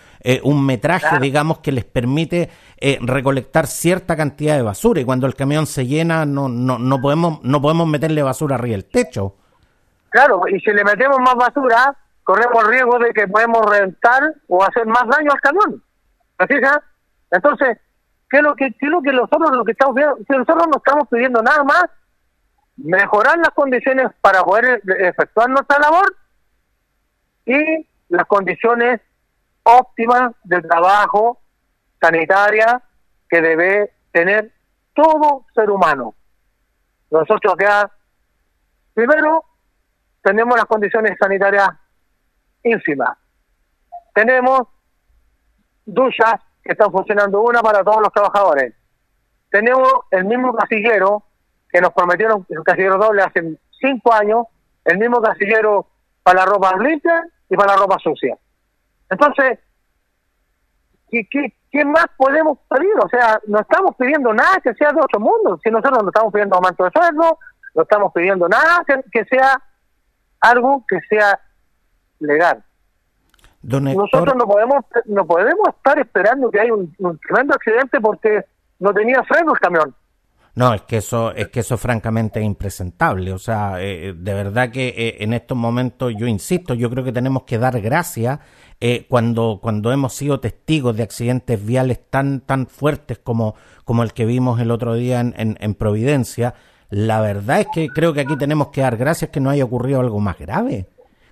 un 0.43 0.65
metraje 0.65 1.19
digamos 1.19 1.60
que 1.60 1.71
les 1.71 1.86
permite 1.86 2.49
recolectar 3.02 3.65
cierta 3.65 4.15
cantidad 4.15 4.56
de 4.56 4.62
basura. 4.62 5.02
Y 5.02 5.06
cuando 5.06 5.26
el 5.26 5.36
camión 5.36 5.65
se 5.65 5.88
llena 5.88 6.26
no 6.26 6.47
no 6.47 6.78
no 6.78 7.02
podemos 7.02 7.43
no 7.43 7.62
podemos 7.62 7.88
meterle 7.88 8.21
basura 8.21 8.56
arriba 8.56 8.73
del 8.73 8.86
techo 8.86 9.38
claro 10.13 10.43
y 10.47 10.60
si 10.62 10.71
le 10.71 10.86
metemos 10.86 11.19
más 11.19 11.36
basura 11.36 11.95
corremos 12.23 12.65
riesgo 12.67 12.97
de 12.99 13.13
que 13.13 13.28
podemos 13.28 13.65
reventar 13.69 14.34
o 14.47 14.63
hacer 14.63 14.86
más 14.86 15.06
daño 15.08 15.32
al 15.32 15.41
camión 15.41 15.84
¿me 16.39 16.47
fijas? 16.47 16.80
entonces 17.32 17.78
¿Qué 18.34 18.38
es 18.38 18.43
lo 18.43 18.56
que, 18.56 18.71
qué 18.80 18.88
es 18.88 18.91
lo 18.91 18.99
que 19.04 19.12
nosotros 19.12 19.52
lo 19.52 19.63
que 19.63 19.73
estamos 19.73 19.93
viendo? 19.93 20.17
Si 20.17 20.36
nosotros 20.36 20.65
no 20.67 20.78
estamos 20.78 21.08
pidiendo 21.08 21.43
nada 21.43 21.63
más, 21.63 21.86
mejorar 22.78 23.38
las 23.38 23.52
condiciones 23.52 24.08
para 24.21 24.41
poder 24.41 24.82
efectuar 24.97 25.52
nuestra 25.52 25.78
labor 25.78 26.15
y 27.45 27.88
las 28.10 28.26
condiciones 28.26 29.02
óptimas 29.62 30.32
de 30.45 30.63
trabajo 30.63 31.39
sanitaria 32.02 32.82
que 33.30 33.39
debe 33.39 33.93
tener 34.12 34.52
todo 34.95 35.45
ser 35.54 35.69
humano. 35.69 36.15
Nosotros 37.12 37.54
acá, 37.54 37.91
primero, 38.95 39.45
tenemos 40.23 40.55
las 40.55 40.65
condiciones 40.65 41.17
sanitarias 41.19 41.69
ínfimas. 42.63 43.17
Tenemos 44.15 44.62
duchas 45.86 46.36
que 46.63 46.71
están 46.71 46.91
funcionando 46.91 47.41
una 47.41 47.62
para 47.62 47.83
todos 47.83 48.01
los 48.01 48.13
trabajadores. 48.13 48.73
Tenemos 49.51 49.91
el 50.12 50.23
mismo 50.25 50.55
casillero 50.55 51.23
que 51.69 51.81
nos 51.81 51.91
prometieron, 51.91 52.45
el 52.49 52.63
casillero 52.63 52.97
doble 52.97 53.21
hace 53.21 53.59
cinco 53.79 54.13
años, 54.13 54.45
el 54.86 54.97
mismo 54.97 55.21
casillero 55.21 55.88
para 56.23 56.39
la 56.39 56.45
ropa 56.45 56.77
limpia 56.77 57.25
y 57.49 57.55
para 57.57 57.73
la 57.73 57.79
ropa 57.79 57.97
sucia. 57.99 58.38
Entonces, 59.09 59.59
¿qué, 61.09 61.86
más 61.86 62.05
podemos 62.15 62.59
pedir? 62.69 62.93
O 63.03 63.09
sea, 63.09 63.39
no 63.47 63.59
estamos 63.59 63.95
pidiendo 63.97 64.33
nada 64.33 64.57
que 64.63 64.73
sea 64.75 64.93
de 64.93 65.01
otro 65.01 65.19
mundo. 65.19 65.59
Si 65.62 65.69
nosotros 65.69 66.01
no 66.01 66.09
estamos 66.09 66.31
pidiendo 66.31 66.55
aumento 66.55 66.86
de 66.86 66.91
sueldo, 66.91 67.39
no 67.75 67.81
estamos 67.81 68.13
pidiendo 68.13 68.47
nada 68.47 68.86
que 69.12 69.25
sea 69.25 69.62
algo 70.43 70.84
que 70.88 70.99
sea 71.10 71.39
legal. 72.19 72.63
Nosotros 73.63 74.36
no 74.36 74.45
podemos 74.45 74.84
no 75.06 75.25
podemos 75.25 75.69
estar 75.69 75.97
esperando 75.97 76.51
que 76.51 76.60
haya 76.60 76.73
un, 76.73 76.93
tremendo 77.25 77.56
accidente 77.56 77.99
porque 78.01 78.45
no 78.79 78.93
tenía 78.93 79.23
freno 79.23 79.53
el 79.53 79.60
camión. 79.60 79.95
No, 80.56 80.73
es 80.73 80.82
que 80.82 80.97
eso 80.97 81.34
es 81.34 81.47
que 81.47 81.62
eso 81.62 81.77
francamente 81.77 82.41
es 82.41 82.45
impresentable. 82.45 83.32
O 83.32 83.39
sea, 83.39 83.82
eh, 83.82 84.10
eh, 84.10 84.13
de 84.15 84.34
verdad 84.34 84.69
que 84.69 84.89
eh, 84.89 85.23
en 85.23 85.34
estos 85.34 85.58
momentos 85.58 86.13
yo 86.17 86.27
insisto, 86.27 86.73
yo 86.73 86.89
creo 86.89 87.06
que 87.06 87.13
tenemos 87.13 87.43
que 87.43 87.58
dar 87.58 87.79
gracias 87.82 88.39
cuando 89.08 89.60
cuando 89.62 89.93
hemos 89.93 90.13
sido 90.13 90.41
testigos 90.41 90.97
de 90.97 91.03
accidentes 91.03 91.65
viales 91.65 92.01
tan 92.10 92.41
tan 92.41 92.67
fuertes 92.67 93.17
como 93.17 93.56
como 93.86 94.03
el 94.03 94.12
que 94.12 94.25
vimos 94.25 94.60
el 94.60 94.71
otro 94.71 94.95
día 94.95 95.21
en, 95.21 95.34
en 95.58 95.73
Providencia. 95.73 96.53
La 96.93 97.21
verdad 97.21 97.62
es 97.62 97.67
que 97.73 97.89
creo 97.89 98.13
que 98.13 98.21
aquí 98.21 98.38
tenemos 98.38 98.67
que 98.67 98.82
dar 98.82 98.97
gracias 98.97 99.32
que 99.32 99.39
no 99.39 99.49
haya 99.49 99.63
ocurrido 99.63 99.99
algo 99.99 100.19
más 100.19 100.38
grave 100.38 100.86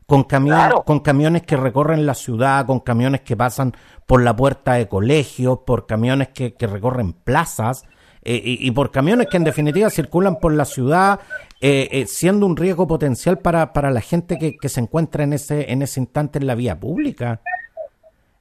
con, 0.08 0.24
camiones, 0.24 0.74
con 0.88 1.02
camiones 1.02 1.44
que 1.44 1.56
recorren 1.56 2.08
la 2.08 2.16
ciudad, 2.16 2.66
con 2.66 2.80
camiones 2.80 3.22
que 3.22 3.38
pasan 3.38 3.72
por 4.08 4.24
la 4.24 4.36
puerta 4.36 4.74
de 4.74 4.88
colegios, 4.88 5.60
por 5.60 5.86
camiones 5.86 6.30
que, 6.30 6.56
recorren 6.62 7.14
plazas 7.14 7.84
eh, 8.24 8.42
y, 8.44 8.72
por 8.72 8.90
camiones 8.90 9.28
que 9.28 9.38
en 9.38 9.44
definitiva 9.44 9.92
circulan 9.92 10.40
por 10.40 10.52
la 10.52 10.66
ciudad, 10.66 11.20
eh, 11.62 11.90
eh, 11.92 12.08
siendo 12.08 12.48
un 12.48 12.58
riesgo 12.58 12.88
potencial 12.88 13.38
para, 13.38 13.72
para 13.72 13.92
la 13.92 14.02
gente 14.02 14.40
que, 14.40 14.58
que, 14.58 14.68
se 14.68 14.82
encuentra 14.82 15.24
en 15.24 15.34
ese, 15.34 15.72
en 15.72 15.84
ese 15.84 16.00
instante 16.00 16.40
en 16.40 16.48
la 16.48 16.56
vía 16.56 16.80
pública. 16.80 17.40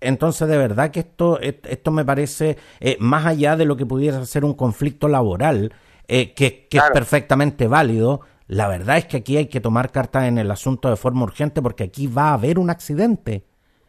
Entonces, 0.01 0.49
de 0.49 0.57
verdad 0.57 0.91
que 0.91 1.01
esto, 1.01 1.39
esto 1.39 1.91
me 1.91 2.03
parece, 2.03 2.57
más 2.99 3.27
allá 3.27 3.57
de 3.57 3.67
lo 3.67 3.77
que 3.77 3.85
pudiera 3.85 4.25
ser 4.25 4.47
un 4.47 4.55
conflicto 4.55 5.07
laboral, 5.07 5.75
que, 6.11 6.67
que 6.69 6.79
es 6.79 6.91
perfectamente 6.93 7.69
válido, 7.69 8.23
la 8.49 8.67
verdad 8.67 8.99
es 8.99 9.07
que 9.07 9.19
aquí 9.19 9.37
hay 9.37 9.47
que 9.47 9.61
tomar 9.61 9.93
cartas 9.93 10.25
en 10.25 10.37
el 10.37 10.51
asunto 10.51 10.91
de 10.91 10.97
forma 10.97 11.23
urgente 11.23 11.63
porque 11.63 11.85
aquí 11.85 12.09
va 12.09 12.31
a 12.31 12.35
haber 12.35 12.59
un 12.59 12.69
accidente. 12.69 13.45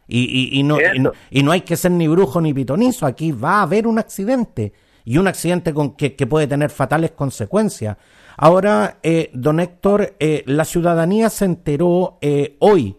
Y, 0.06 0.58
y, 0.58 0.62
no, 0.62 0.76
y, 1.30 1.42
no, 1.42 1.52
hay 1.52 1.62
que 1.62 1.76
ser 1.76 1.90
ni 1.90 2.06
brujo 2.06 2.40
ni 2.40 2.52
pitonizo, 2.52 3.06
aquí 3.06 3.32
va 3.32 3.60
a 3.60 3.62
haber 3.62 3.86
un 3.86 3.98
accidente. 3.98 4.72
Y 5.04 5.18
un 5.18 5.26
accidente 5.26 5.74
con 5.74 5.96
que, 5.96 6.10
puede 6.28 6.46
tener 6.46 6.70
fatales 6.70 7.12
consecuencias. 7.12 7.96
Ahora, 8.36 8.98
eh, 9.02 9.30
don 9.32 9.58
Héctor, 9.58 10.14
eh, 10.20 10.44
la 10.46 10.64
ciudadanía 10.64 11.28
se 11.28 11.44
enteró 11.46 12.18
eh, 12.20 12.56
hoy 12.60 12.96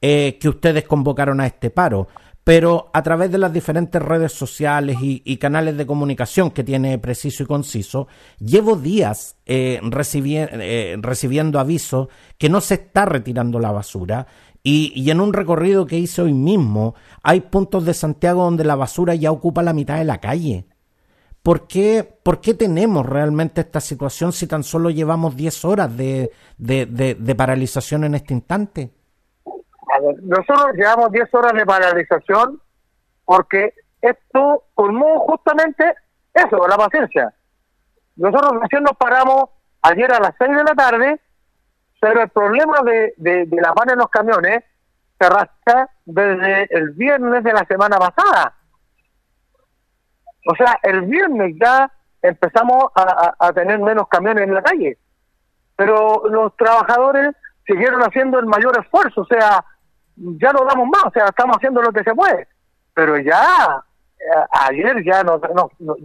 que 0.00 0.48
ustedes 0.48 0.82
convocaron 0.82 1.40
a 1.40 1.46
este 1.46 1.70
paro 1.70 2.08
pero 2.44 2.90
a 2.92 3.02
través 3.02 3.30
de 3.30 3.38
las 3.38 3.52
diferentes 3.52 4.02
redes 4.02 4.32
sociales 4.32 4.96
y, 5.00 5.36
canales 5.36 5.76
de 5.76 5.86
comunicación 5.86 6.50
que 6.50 6.64
tiene 6.64 6.98
Preciso 6.98 7.44
y 7.44 7.46
Conciso, 7.46 8.08
llevo 8.40 8.76
días 8.76 9.36
eh, 9.46 9.80
eh, 9.80 10.96
recibiendo 11.00 11.60
avisos 11.60 12.08
que 12.38 12.48
no 12.48 12.60
se 12.60 12.74
está 12.74 13.04
retirando 13.04 13.60
la 13.60 13.70
basura 13.70 14.26
y, 14.64 15.10
en 15.10 15.20
un 15.20 15.32
recorrido 15.32 15.86
que 15.86 15.98
hice 15.98 16.22
hoy 16.22 16.34
mismo 16.34 16.94
hay 17.22 17.42
puntos 17.42 17.84
de 17.84 17.94
Santiago 17.94 18.44
donde 18.44 18.64
la 18.64 18.76
basura 18.76 19.14
ya 19.14 19.30
ocupa 19.30 19.62
la 19.62 19.72
mitad 19.72 19.98
de 19.98 20.04
la 20.04 20.18
calle. 20.18 20.66
¿Por 21.42 21.66
qué, 21.66 22.08
¿Por 22.22 22.40
qué 22.40 22.54
tenemos 22.54 23.04
realmente 23.04 23.60
esta 23.60 23.80
situación 23.80 24.32
si 24.32 24.46
tan 24.46 24.62
solo 24.62 24.90
llevamos 24.90 25.34
10 25.34 25.64
horas 25.64 25.96
de, 25.96 26.30
de 26.58 27.34
paralización 27.36 28.04
en 28.04 28.14
este 28.14 28.34
instante? 28.34 28.92
Nosotros 30.22 30.74
llevamos 30.74 31.12
10 31.12 31.34
horas 31.34 31.52
de 31.52 31.66
paralización 31.66 32.60
porque 33.24 33.74
esto 34.00 34.64
formó 34.74 35.20
justamente 35.20 35.94
eso, 36.34 36.66
la 36.66 36.76
paciencia. 36.76 37.32
Nosotros 38.16 38.60
recién 38.60 38.82
nos 38.82 38.96
paramos 38.96 39.50
ayer 39.82 40.12
a 40.12 40.20
las 40.20 40.34
6 40.38 40.50
de 40.50 40.64
la 40.64 40.74
tarde 40.74 41.20
Pero 42.00 42.22
el 42.22 42.28
problema 42.30 42.80
de, 42.84 43.14
de, 43.16 43.60
la 43.60 43.72
van 43.72 43.90
en 43.90 43.98
los 43.98 44.08
camiones 44.08 44.64
se 45.18 45.26
arrastra 45.26 45.88
desde 46.04 46.66
el 46.76 46.90
viernes 46.90 47.44
de 47.44 47.52
la 47.52 47.64
semana 47.66 47.96
pasada. 47.96 48.54
O 50.46 50.56
sea, 50.56 50.78
el 50.82 51.02
viernes 51.02 51.54
ya 51.60 51.92
empezamos 52.20 52.86
a, 52.96 53.34
a, 53.38 53.52
tener 53.52 53.78
menos 53.78 54.08
camiones 54.08 54.44
en 54.44 54.54
la 54.54 54.62
calle. 54.62 54.98
Pero 55.76 56.22
los 56.28 56.56
trabajadores 56.56 57.36
siguieron 57.64 58.02
haciendo 58.02 58.40
el 58.40 58.46
mayor 58.46 58.76
esfuerzo, 58.80 59.20
o 59.20 59.26
sea, 59.26 59.64
ya 60.16 60.52
no 60.52 60.64
damos 60.64 60.88
más, 60.88 61.04
o 61.06 61.10
sea, 61.10 61.26
estamos 61.26 61.56
haciendo 61.56 61.82
lo 61.82 61.92
que 61.92 62.04
se 62.04 62.14
puede. 62.14 62.46
Pero 62.94 63.18
ya, 63.18 63.82
eh, 64.18 64.44
ayer 64.68 65.02
ya 65.04 65.22
no, 65.22 65.40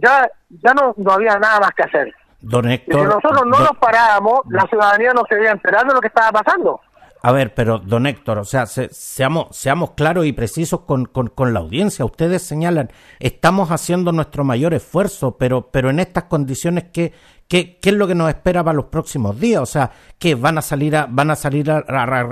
ya, 0.02 0.28
ya 0.48 0.74
no, 0.74 0.94
no 0.96 1.12
había 1.12 1.38
nada 1.38 1.60
más 1.60 1.70
que 1.72 1.82
hacer. 1.82 2.14
Don 2.40 2.64
si 2.64 2.82
nosotros 2.88 3.42
no 3.46 3.58
nos 3.58 3.76
parábamos, 3.80 4.40
la 4.48 4.62
ciudadanía 4.68 5.12
no 5.12 5.22
se 5.28 5.34
veía 5.34 5.50
enterar 5.50 5.86
de 5.86 5.94
lo 5.94 6.00
que 6.00 6.06
estaba 6.06 6.30
pasando. 6.30 6.80
A 7.20 7.32
ver, 7.32 7.52
pero 7.52 7.80
don 7.80 8.06
Héctor, 8.06 8.38
o 8.38 8.44
sea, 8.44 8.66
seamos, 8.66 9.48
seamos 9.56 9.92
claros 9.92 10.24
y 10.24 10.32
precisos 10.32 10.82
con, 10.82 11.06
con, 11.06 11.52
la 11.52 11.58
audiencia. 11.58 12.04
Ustedes 12.04 12.42
señalan, 12.42 12.90
estamos 13.18 13.72
haciendo 13.72 14.12
nuestro 14.12 14.44
mayor 14.44 14.72
esfuerzo, 14.72 15.36
pero, 15.36 15.70
pero 15.72 15.90
en 15.90 15.98
estas 15.98 16.24
condiciones, 16.24 16.84
¿qué, 16.92 17.12
qué, 17.48 17.80
qué 17.80 17.90
es 17.90 17.96
lo 17.96 18.06
que 18.06 18.14
nos 18.14 18.28
espera 18.28 18.62
para 18.62 18.76
los 18.76 18.86
próximos 18.86 19.38
días? 19.40 19.60
O 19.60 19.66
sea, 19.66 19.90
¿qué 20.20 20.36
van 20.36 20.58
a 20.58 20.62
salir 20.62 20.94
a, 20.94 21.06
van 21.10 21.32
a 21.32 21.36
salir 21.36 21.68
a 21.72 21.82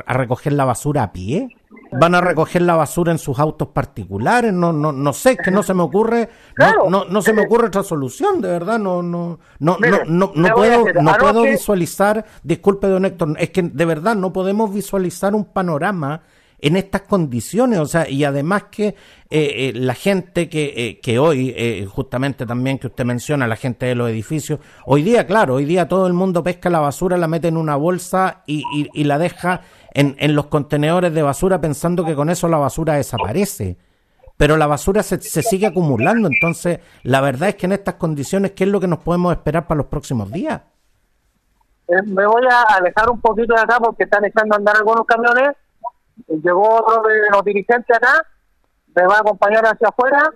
recoger 0.06 0.52
la 0.52 0.64
basura 0.64 1.02
a 1.02 1.12
pie? 1.12 1.48
Van 1.98 2.14
a 2.14 2.20
recoger 2.20 2.62
la 2.62 2.76
basura 2.76 3.12
en 3.12 3.18
sus 3.18 3.38
autos 3.38 3.68
particulares, 3.68 4.52
no, 4.52 4.72
no, 4.72 4.92
no 4.92 5.12
sé, 5.12 5.37
que 5.37 5.50
no 5.50 5.62
se 5.62 5.74
me 5.74 5.82
ocurre, 5.82 6.28
no, 6.88 7.04
no, 7.04 7.22
se 7.22 7.32
me 7.32 7.42
ocurre 7.42 7.68
otra 7.68 7.82
solución, 7.82 8.40
de 8.40 8.48
verdad, 8.48 8.78
no, 8.78 9.02
no, 9.02 9.38
no, 9.59 9.76
no, 9.78 10.32
no, 10.35 10.54
puedo, 10.54 10.85
no 11.00 11.14
puedo 11.18 11.42
visualizar, 11.42 12.24
disculpe 12.42 12.87
don 12.87 13.04
Héctor, 13.04 13.37
es 13.38 13.50
que 13.50 13.62
de 13.62 13.85
verdad 13.85 14.14
no 14.14 14.32
podemos 14.32 14.72
visualizar 14.72 15.35
un 15.35 15.44
panorama 15.44 16.22
en 16.59 16.77
estas 16.77 17.03
condiciones, 17.03 17.79
o 17.79 17.87
sea, 17.87 18.09
y 18.09 18.25
además 18.25 18.64
que 18.71 18.88
eh, 18.88 18.95
eh, 19.31 19.73
la 19.75 19.95
gente 19.95 20.49
que, 20.49 20.73
eh, 20.77 21.01
que 21.01 21.19
hoy, 21.19 21.87
justamente 21.90 22.47
también 22.47 22.79
que 22.79 22.87
usted 22.87 23.05
menciona, 23.05 23.47
la 23.47 23.57
gente 23.57 23.87
de 23.87 23.95
los 23.95 24.09
edificios, 24.09 24.61
hoy 24.85 25.03
día, 25.03 25.27
claro, 25.27 25.55
hoy 25.55 25.64
día 25.64 25.88
todo 25.88 26.07
el 26.07 26.12
mundo 26.12 26.42
pesca 26.42 26.71
la 26.71 26.81
basura, 26.81 27.16
la 27.16 27.29
mete 27.29 27.49
en 27.49 27.57
una 27.57 27.77
bolsa 27.77 28.42
y, 28.47 28.64
y 28.92 29.05
la 29.05 29.19
deja 29.19 29.62
en, 29.92 30.16
en 30.19 30.35
los 30.35 30.47
contenedores 30.47 31.12
de 31.12 31.23
basura 31.23 31.61
pensando 31.61 32.05
que 32.05 32.14
con 32.14 32.31
eso 32.31 32.49
la 32.49 32.59
basura 32.59 32.95
desaparece. 32.95 33.79
Pero 34.37 34.59
la 34.59 34.66
basura 34.66 35.03
se, 35.03 35.19
se 35.21 35.42
sigue 35.42 35.66
acumulando, 35.66 36.29
entonces 36.29 36.81
la 37.03 37.23
verdad 37.23 37.49
es 37.49 37.55
que 37.55 37.64
en 37.64 37.73
estas 37.73 37.95
condiciones, 37.95 38.53
¿qué 38.53 38.64
es 38.64 38.71
lo 38.71 38.81
que 38.81 38.87
nos 38.87 38.99
podemos 38.99 39.33
esperar 39.33 39.66
para 39.66 39.79
los 39.79 39.87
próximos 39.87 40.31
días? 40.31 40.61
Eh, 41.88 42.03
me 42.07 42.27
voy 42.27 42.42
a 42.51 42.62
alejar 42.77 43.09
un 43.09 43.21
poquito 43.21 43.55
de 43.55 43.61
acá 43.61 43.79
porque 43.79 44.05
están 44.05 44.25
echando 44.25 44.55
a 44.55 44.59
andar 44.59 44.77
algunos 44.77 45.07
camiones. 45.07 45.57
Llegó 46.29 46.76
otro 46.76 47.02
de 47.02 47.31
los 47.31 47.44
dirigentes 47.44 47.96
acá, 47.96 48.26
me 48.94 49.07
va 49.07 49.16
a 49.16 49.20
acompañar 49.20 49.64
hacia 49.66 49.88
afuera 49.88 50.31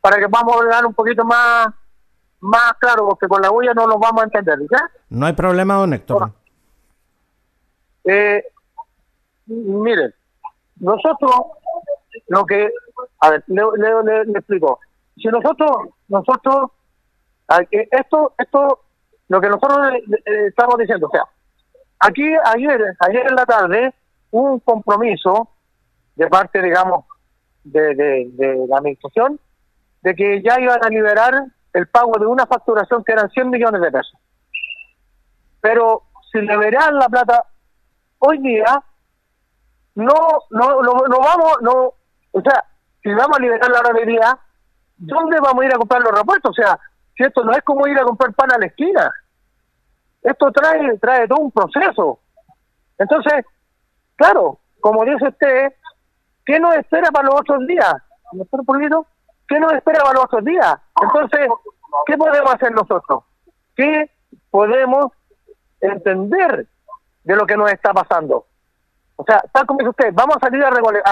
para 0.00 0.18
que 0.18 0.28
podamos 0.28 0.56
hablar 0.56 0.86
un 0.86 0.94
poquito 0.94 1.24
más 1.24 1.68
más 2.40 2.74
claro, 2.78 3.08
porque 3.08 3.26
con 3.26 3.42
la 3.42 3.50
huella 3.50 3.72
no 3.74 3.86
nos 3.86 3.98
vamos 3.98 4.22
a 4.22 4.24
entender, 4.24 4.58
¿ya? 4.70 4.90
No 5.08 5.26
hay 5.26 5.32
problema, 5.32 5.74
don 5.74 5.92
Héctor. 5.92 6.30
Eh, 8.04 8.44
miren, 9.46 10.14
nosotros 10.76 11.34
lo 12.28 12.46
que, 12.46 12.70
a 13.20 13.30
ver, 13.30 13.44
le, 13.48 13.62
le, 14.26 14.38
explico. 14.38 14.78
Si 15.16 15.28
nosotros, 15.28 15.88
nosotros, 16.08 16.70
esto, 17.70 18.34
esto, 18.38 18.80
lo 19.28 19.40
que 19.40 19.48
nosotros 19.48 19.94
estamos 20.24 20.78
diciendo, 20.78 21.08
o 21.08 21.10
sea, 21.10 21.24
aquí 21.98 22.22
ayer, 22.44 22.80
ayer 23.00 23.26
en 23.26 23.34
la 23.34 23.46
tarde, 23.46 23.94
un 24.30 24.60
compromiso 24.60 25.48
de 26.14 26.26
parte, 26.28 26.62
digamos, 26.62 27.04
de, 27.64 27.94
de, 27.94 28.66
la 28.68 28.78
administración, 28.78 29.38
de 30.02 30.14
que 30.14 30.42
ya 30.42 30.60
iban 30.60 30.84
a 30.84 30.88
liberar 30.88 31.46
el 31.72 31.88
pago 31.88 32.18
de 32.18 32.26
una 32.26 32.46
facturación 32.46 33.04
que 33.04 33.12
eran 33.12 33.28
100 33.30 33.50
millones 33.50 33.80
de 33.80 33.90
pesos. 33.90 34.18
Pero 35.60 36.04
si 36.32 36.40
liberan 36.40 36.96
la 36.96 37.08
plata 37.08 37.44
hoy 38.18 38.38
día, 38.38 38.82
no, 39.96 40.14
no, 40.50 40.82
no, 40.82 41.18
vamos, 41.20 41.56
no, 41.62 41.92
o 42.32 42.40
sea, 42.40 42.64
si 43.02 43.10
vamos 43.10 43.38
a 43.38 43.42
liberar 43.42 43.70
la 43.70 43.80
hora 43.80 43.92
de 43.92 44.20
¿dónde 44.96 45.38
vamos 45.40 45.62
a 45.62 45.66
ir 45.66 45.74
a 45.74 45.78
comprar 45.78 46.02
los 46.02 46.12
repuestos? 46.12 46.50
O 46.50 46.54
sea, 46.54 46.78
si 47.16 47.24
esto 47.24 47.44
no 47.44 47.52
es 47.52 47.62
como 47.62 47.86
ir 47.86 47.98
a 47.98 48.04
comprar 48.04 48.32
pan 48.34 48.52
a 48.52 48.58
la 48.58 48.66
esquina, 48.66 49.10
esto 50.22 50.50
trae, 50.52 50.98
trae 50.98 51.28
todo 51.28 51.38
un 51.38 51.50
proceso. 51.50 52.20
Entonces, 52.98 53.44
claro, 54.16 54.58
como 54.80 55.04
dice 55.04 55.28
usted, 55.28 55.72
¿qué 56.44 56.60
nos 56.60 56.74
espera 56.76 57.10
para 57.10 57.26
los 57.28 57.40
otros 57.40 57.66
días? 57.66 57.94
¿Qué 59.48 59.60
nos 59.60 59.72
espera 59.72 60.00
para 60.00 60.14
los 60.14 60.24
otros 60.24 60.44
días? 60.44 60.76
Entonces, 61.00 61.48
¿qué 62.06 62.16
podemos 62.16 62.54
hacer 62.54 62.72
nosotros? 62.72 63.24
¿Qué 63.74 64.10
podemos 64.50 65.12
entender 65.80 66.66
de 67.24 67.36
lo 67.36 67.46
que 67.46 67.56
nos 67.56 67.70
está 67.70 67.92
pasando? 67.92 68.46
O 69.16 69.24
sea, 69.24 69.42
tal 69.52 69.66
como 69.66 69.78
dice 69.78 69.90
usted, 69.90 70.10
vamos 70.12 70.36
a 70.36 70.40
salir 70.40 70.62
a, 70.64 70.70
recoger, 70.70 71.02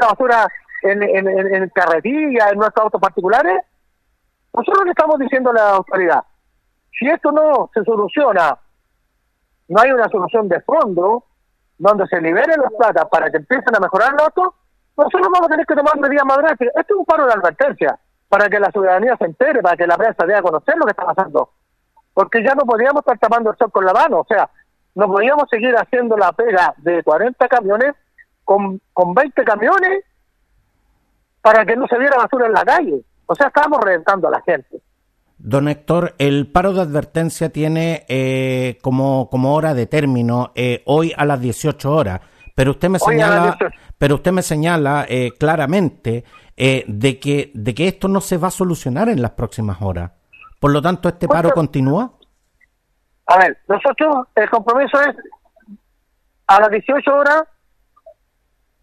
la 0.00 0.06
basura 0.08 0.48
en, 0.82 1.02
en, 1.02 1.26
en, 1.28 1.68
carretilla, 1.70 2.50
en 2.50 2.58
nuestros 2.58 2.84
autos 2.84 3.00
particulares. 3.00 3.64
Nosotros 4.52 4.84
le 4.84 4.90
estamos 4.90 5.18
diciendo 5.18 5.50
a 5.50 5.54
la 5.54 5.70
autoridad, 5.70 6.24
si 6.98 7.08
esto 7.08 7.32
no 7.32 7.70
se 7.74 7.84
soluciona, 7.84 8.58
no 9.68 9.80
hay 9.80 9.90
una 9.92 10.08
solución 10.08 10.48
de 10.48 10.60
fondo 10.60 11.24
donde 11.80 12.06
se 12.08 12.20
liberen 12.20 12.60
las 12.60 12.72
plata 12.74 13.08
para 13.08 13.30
que 13.30 13.38
empiecen 13.38 13.74
a 13.74 13.80
mejorar 13.80 14.12
los 14.12 14.22
autos, 14.22 14.54
nosotros 14.96 15.28
vamos 15.32 15.46
a 15.46 15.50
tener 15.50 15.66
que 15.66 15.74
tomar 15.74 15.98
medidas 15.98 16.26
más 16.26 16.36
drásticas. 16.38 16.76
Esto 16.76 16.94
es 16.94 16.98
un 17.00 17.06
paro 17.06 17.26
de 17.26 17.32
advertencia 17.32 17.98
para 18.28 18.48
que 18.50 18.60
la 18.60 18.70
ciudadanía 18.70 19.16
se 19.16 19.24
entere, 19.24 19.62
para 19.62 19.76
que 19.76 19.86
la 19.86 19.96
prensa 19.96 20.26
dé 20.26 20.34
a 20.34 20.42
conocer 20.42 20.76
lo 20.76 20.84
que 20.84 20.90
está 20.90 21.06
pasando. 21.06 21.50
Porque 22.12 22.44
ya 22.44 22.54
no 22.54 22.64
podíamos 22.64 23.00
estar 23.00 23.18
tapando 23.18 23.50
el 23.50 23.56
sol 23.56 23.72
con 23.72 23.86
la 23.86 23.94
mano. 23.94 24.20
O 24.20 24.26
sea, 24.28 24.50
no 24.94 25.06
podíamos 25.06 25.48
seguir 25.48 25.74
haciendo 25.74 26.18
la 26.18 26.32
pega 26.32 26.74
de 26.76 27.02
40 27.02 27.48
camiones 27.48 27.94
con, 28.44 28.78
con 28.92 29.14
20 29.14 29.42
camiones 29.42 30.04
para 31.40 31.64
que 31.64 31.76
no 31.76 31.86
se 31.86 31.98
viera 31.98 32.18
basura 32.18 32.46
en 32.46 32.52
la 32.52 32.64
calle. 32.64 33.02
O 33.24 33.34
sea, 33.34 33.46
estábamos 33.46 33.80
reventando 33.82 34.28
a 34.28 34.32
la 34.32 34.42
gente. 34.42 34.82
Don 35.42 35.68
Héctor, 35.68 36.14
el 36.18 36.52
paro 36.52 36.74
de 36.74 36.82
advertencia 36.82 37.48
tiene 37.48 38.04
eh, 38.08 38.78
como, 38.82 39.30
como 39.30 39.54
hora 39.54 39.72
de 39.72 39.86
término 39.86 40.52
eh, 40.54 40.82
hoy 40.84 41.14
a 41.16 41.24
las 41.24 41.40
18 41.40 41.90
horas, 41.90 42.20
pero 42.54 42.72
usted 42.72 42.90
me 42.90 42.98
señala, 42.98 43.56
pero 43.96 44.16
usted 44.16 44.32
me 44.32 44.42
señala 44.42 45.06
eh, 45.08 45.30
claramente 45.38 46.24
de 46.56 47.18
que 47.18 47.52
de 47.54 47.74
que 47.74 47.88
esto 47.88 48.06
no 48.06 48.20
se 48.20 48.36
va 48.36 48.48
a 48.48 48.50
solucionar 48.50 49.08
en 49.08 49.22
las 49.22 49.30
próximas 49.30 49.78
horas. 49.80 50.12
Por 50.60 50.72
lo 50.72 50.82
tanto, 50.82 51.08
este 51.08 51.26
paro 51.26 51.52
continúa. 51.52 52.12
A 53.24 53.38
ver, 53.38 53.56
nosotros, 53.66 54.26
el 54.34 54.50
compromiso 54.50 55.00
es 55.00 55.16
a 56.48 56.60
las 56.60 56.70
18 56.70 57.14
horas, 57.14 57.44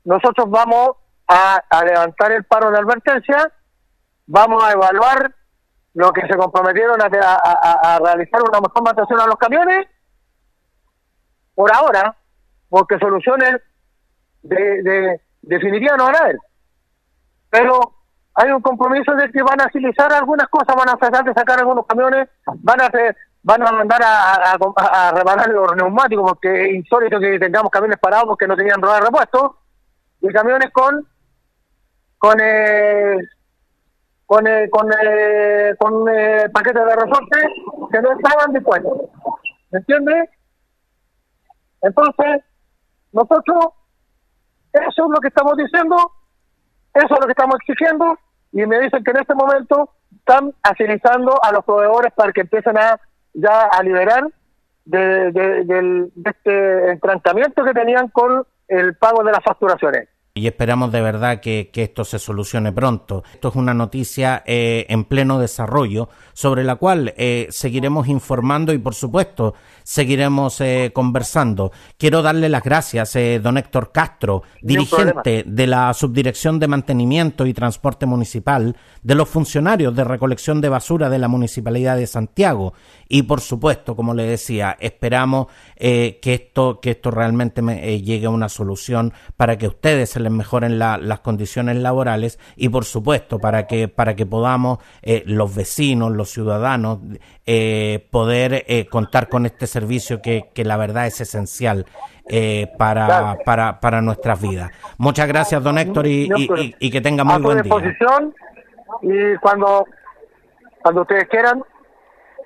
nosotros 0.06 0.50
vamos 0.50 0.92
a, 1.28 1.62
levantar 1.86 2.32
el 2.32 2.46
paro 2.46 2.72
de 2.72 2.80
advertencia, 2.80 3.52
vamos 4.26 4.64
a 4.64 4.72
evaluar 4.72 5.36
lo 5.98 6.14
que 6.14 6.28
se 6.28 6.38
comprometieron 6.38 7.02
a, 7.02 7.06
a, 7.06 8.00
realizar 8.00 8.40
una 8.44 8.62
mejor 8.62 8.84
mantención 8.84 9.20
a 9.20 9.26
los 9.26 9.36
camiones, 9.38 9.88
por 11.56 11.74
ahora, 11.74 12.16
porque 12.70 13.00
soluciones 13.00 13.60
de, 14.44 14.84
de, 14.84 15.22
definitivas 15.42 15.98
no 15.98 16.06
van 16.06 16.16
a 16.16 16.20
haber. 16.20 16.38
Pero 17.50 17.96
hay 18.36 18.52
un 18.52 18.62
compromiso 18.62 19.16
de 19.16 19.32
que 19.32 19.42
van 19.42 19.60
a 19.60 19.64
agilizar 19.64 20.14
algunas 20.14 20.48
cosas, 20.50 20.76
van 20.76 20.90
a 20.90 20.98
tratar 20.98 21.26
de 21.26 21.34
sacar 21.34 21.58
algunos 21.58 21.88
camiones, 21.88 22.30
van 22.46 22.80
a 22.82 22.86
hacer 22.86 23.18
van 23.42 23.66
a 23.66 23.72
mandar 23.72 24.02
a, 24.04 24.52
a, 24.54 25.12
reparar 25.14 25.48
los 25.50 25.76
neumáticos 25.78 26.32
porque 26.32 26.66
es 26.66 26.76
insólito 26.76 27.20
que 27.20 27.40
tengamos 27.40 27.72
camiones 27.72 27.98
parados 27.98 28.28
porque 28.28 28.46
no 28.46 28.56
tenían 28.56 28.82
ruedas 28.82 29.00
de 29.00 29.06
repuesto 29.06 29.58
y 30.22 30.28
camiones 30.28 30.70
con 30.72 31.08
con 32.20 32.38
eh, 32.42 33.18
con 34.28 34.46
eh, 34.46 34.70
con, 34.70 34.92
eh, 34.92 35.74
con 35.80 36.08
eh, 36.10 36.50
paquetes 36.54 36.86
de 36.86 36.96
resorte 36.96 37.40
que 37.92 38.02
no 38.02 38.12
estaban 38.12 38.54
dispuestos 38.54 39.10
¿me 39.72 39.80
entiendes? 39.80 40.30
entonces 41.82 42.44
nosotros 43.14 43.70
eso 44.74 45.06
es 45.06 45.10
lo 45.10 45.20
que 45.20 45.30
estamos 45.30 45.58
diciendo 45.58 45.96
eso 46.94 47.14
es 47.14 47.20
lo 47.20 47.26
que 47.26 47.32
estamos 47.32 47.56
exigiendo 47.62 48.20
y 48.52 48.66
me 48.66 48.80
dicen 48.80 49.04
que 49.04 49.12
en 49.12 49.18
este 49.18 49.34
momento 49.34 49.90
están 50.20 50.54
agilizando 50.62 51.40
a 51.44 51.52
los 51.52 51.64
proveedores 51.64 52.14
para 52.14 52.32
que 52.32 52.42
empiecen 52.42 52.78
a 52.78 53.00
ya 53.34 53.62
a 53.62 53.82
liberar 53.82 54.28
de, 54.86 55.32
de, 55.32 56.12
este 56.26 56.92
entrancamiento 56.92 57.64
que 57.64 57.74
tenían 57.74 58.08
con 58.10 58.46
el 58.68 58.96
pago 58.96 59.24
de 59.24 59.32
las 59.32 59.44
facturaciones. 59.44 60.10
Y 60.38 60.48
esperamos 60.48 60.92
de 60.92 61.02
verdad 61.02 61.42
que, 61.42 61.70
esto 61.74 62.04
se 62.04 62.20
solucione 62.20 62.72
pronto. 62.72 63.24
Esto 63.34 63.50
es 63.50 63.56
una 63.56 63.74
noticia 63.74 64.44
eh, 64.46 64.86
en 64.90 65.04
pleno 65.06 65.40
desarrollo 65.40 66.10
sobre 66.34 66.64
la 66.64 66.76
cual 66.76 67.14
eh, 67.18 67.48
seguiremos 67.50 68.08
informando 68.08 68.74
y 68.74 68.78
por 68.78 68.96
supuesto 68.96 69.54
seguiremos 69.88 70.60
eh, 70.60 70.92
conversando. 70.94 71.72
Quiero 71.98 72.22
darle 72.22 72.50
las 72.50 72.62
gracias, 72.62 73.16
eh, 73.16 73.40
don 73.42 73.58
Héctor 73.58 73.94
Castro, 73.94 74.44
dirigente 74.62 75.46
de 75.48 75.66
la 75.66 75.94
Subdirección 75.94 76.60
de 76.60 76.68
Mantenimiento 76.68 77.46
y 77.46 77.54
Transporte 77.54 78.06
Municipal, 78.06 78.76
de 79.02 79.16
los 79.16 79.30
funcionarios 79.30 79.96
de 79.96 80.04
recolección 80.04 80.60
de 80.60 80.68
basura 80.68 81.10
de 81.10 81.20
la 81.20 81.30
Municipalidad 81.30 81.96
de 81.96 82.06
Santiago 82.06 82.74
y, 83.08 83.22
por 83.22 83.40
supuesto, 83.40 83.96
como 83.96 84.14
le 84.14 84.24
decía, 84.24 84.76
esperamos 84.78 85.48
eh, 85.78 86.20
que 86.22 86.34
esto 86.34 86.82
que 86.82 86.92
esto 86.92 87.10
realmente 87.10 87.62
llegue 88.02 88.26
a 88.26 88.30
una 88.30 88.50
solución 88.50 89.14
para 89.38 89.58
que 89.58 89.68
ustedes 89.68 90.10
se 90.10 90.20
les 90.28 90.36
mejoren 90.36 90.80
las 90.80 91.20
condiciones 91.22 91.78
laborales 91.78 92.40
y, 92.56 92.70
por 92.70 92.86
supuesto, 92.86 93.40
para 93.40 93.68
que 93.68 93.88
para 93.88 94.16
que 94.16 94.26
podamos 94.26 94.80
los 95.26 95.56
vecinos, 95.56 96.12
los 96.12 96.30
ciudadanos, 96.30 97.00
poder 98.12 98.66
contar 98.90 99.30
con 99.30 99.46
este 99.46 99.68
servicio 99.68 100.22
que, 100.22 100.50
que 100.54 100.66
la 100.66 100.78
verdad 100.78 101.08
es 101.08 101.22
esencial 101.22 101.86
eh, 102.30 102.68
para, 102.78 103.38
para, 103.46 103.80
para 103.80 104.02
nuestras 104.02 104.42
vidas. 104.42 104.72
Muchas 104.98 105.28
gracias, 105.28 105.64
don 105.64 105.78
Héctor, 105.78 106.08
y, 106.08 106.30
y, 106.78 106.92
que 106.92 107.00
tenga 107.00 107.24
muy 107.24 107.42
buen 107.42 107.62
día. 107.62 107.74
Y 109.02 109.38
cuando, 109.38 109.86
cuando 110.84 111.02
ustedes 111.04 111.28
quieran, 111.30 111.64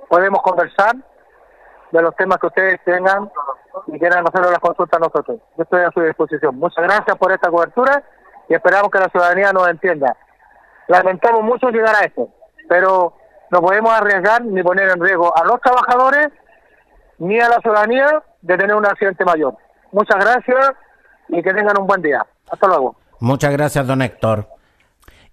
podemos 0.08 0.42
conversar 0.44 0.96
de 1.92 2.02
los 2.02 2.16
temas 2.16 2.38
que 2.38 2.48
ustedes 2.48 2.80
tengan 2.86 3.32
y 3.88 4.00
quieran 4.00 4.26
hacer 4.28 4.42
las 4.50 4.60
consultas 4.60 4.98
a 4.98 5.06
nosotros. 5.06 5.40
Yo 5.58 5.64
estoy 5.64 5.82
a 5.82 5.92
su 5.92 6.02
disposición. 6.02 6.58
Muchas 6.58 6.84
gracias 6.84 7.18
por 7.18 7.32
esta 7.32 7.50
cobertura 7.50 8.04
y 8.50 8.54
esperamos 8.54 8.92
que 8.92 9.00
la 9.00 9.10
ciudadanía 9.10 9.52
nos 9.54 9.68
entienda. 9.68 10.16
Lamentamos 10.88 11.44
mucho 11.44 11.70
llegar 11.70 11.96
a 11.96 12.06
esto, 12.06 12.30
pero 12.68 13.14
no 13.50 13.62
podemos 13.62 13.92
arriesgar 13.94 14.44
ni 14.44 14.64
poner 14.64 14.90
en 14.90 15.02
riesgo 15.02 15.36
a 15.36 15.44
los 15.46 15.60
trabajadores 15.62 16.30
ni 17.18 17.40
a 17.40 17.50
la 17.50 17.60
ciudadanía 17.60 18.24
de 18.42 18.58
tener 18.58 18.76
un 18.76 18.86
accidente 18.86 19.24
mayor. 19.24 19.56
Muchas 19.92 20.24
gracias 20.24 20.72
y 21.28 21.42
que 21.42 21.54
tengan 21.54 21.80
un 21.80 21.88
buen 21.88 22.02
día. 22.02 22.26
Hasta 22.50 22.68
luego. 22.68 22.96
Muchas 23.20 23.52
gracias, 23.52 23.86
don 23.86 24.02
Héctor. 24.02 24.48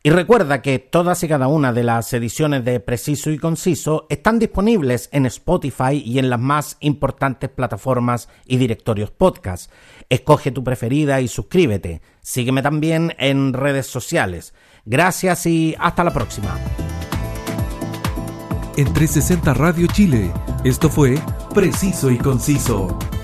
Y 0.02 0.10
recuerda 0.10 0.62
que 0.62 0.78
todas 0.78 1.22
y 1.24 1.28
cada 1.28 1.48
una 1.48 1.72
de 1.72 1.82
las 1.82 2.12
ediciones 2.12 2.64
de 2.64 2.78
Preciso 2.78 3.30
y 3.30 3.38
Conciso 3.38 4.06
están 4.08 4.38
disponibles 4.38 5.08
en 5.12 5.26
Spotify 5.26 6.00
y 6.04 6.20
en 6.20 6.30
las 6.30 6.38
más 6.38 6.76
importantes 6.80 7.50
plataformas 7.50 8.28
y 8.46 8.58
directorios 8.58 9.10
podcast. 9.10 9.72
Escoge 10.08 10.52
tu 10.52 10.62
preferida 10.62 11.20
y 11.20 11.26
suscríbete. 11.26 12.00
Sígueme 12.22 12.62
también 12.62 13.14
en 13.18 13.52
redes 13.52 13.86
sociales. 13.86 14.54
Gracias 14.84 15.46
y 15.46 15.74
hasta 15.78 16.04
la 16.04 16.12
próxima. 16.12 16.56
En 18.76 18.92
360 18.92 19.54
Radio 19.54 19.88
Chile, 19.88 20.32
esto 20.62 20.88
fue 20.88 21.18
Preciso 21.52 22.12
y 22.12 22.18
Conciso. 22.18 22.96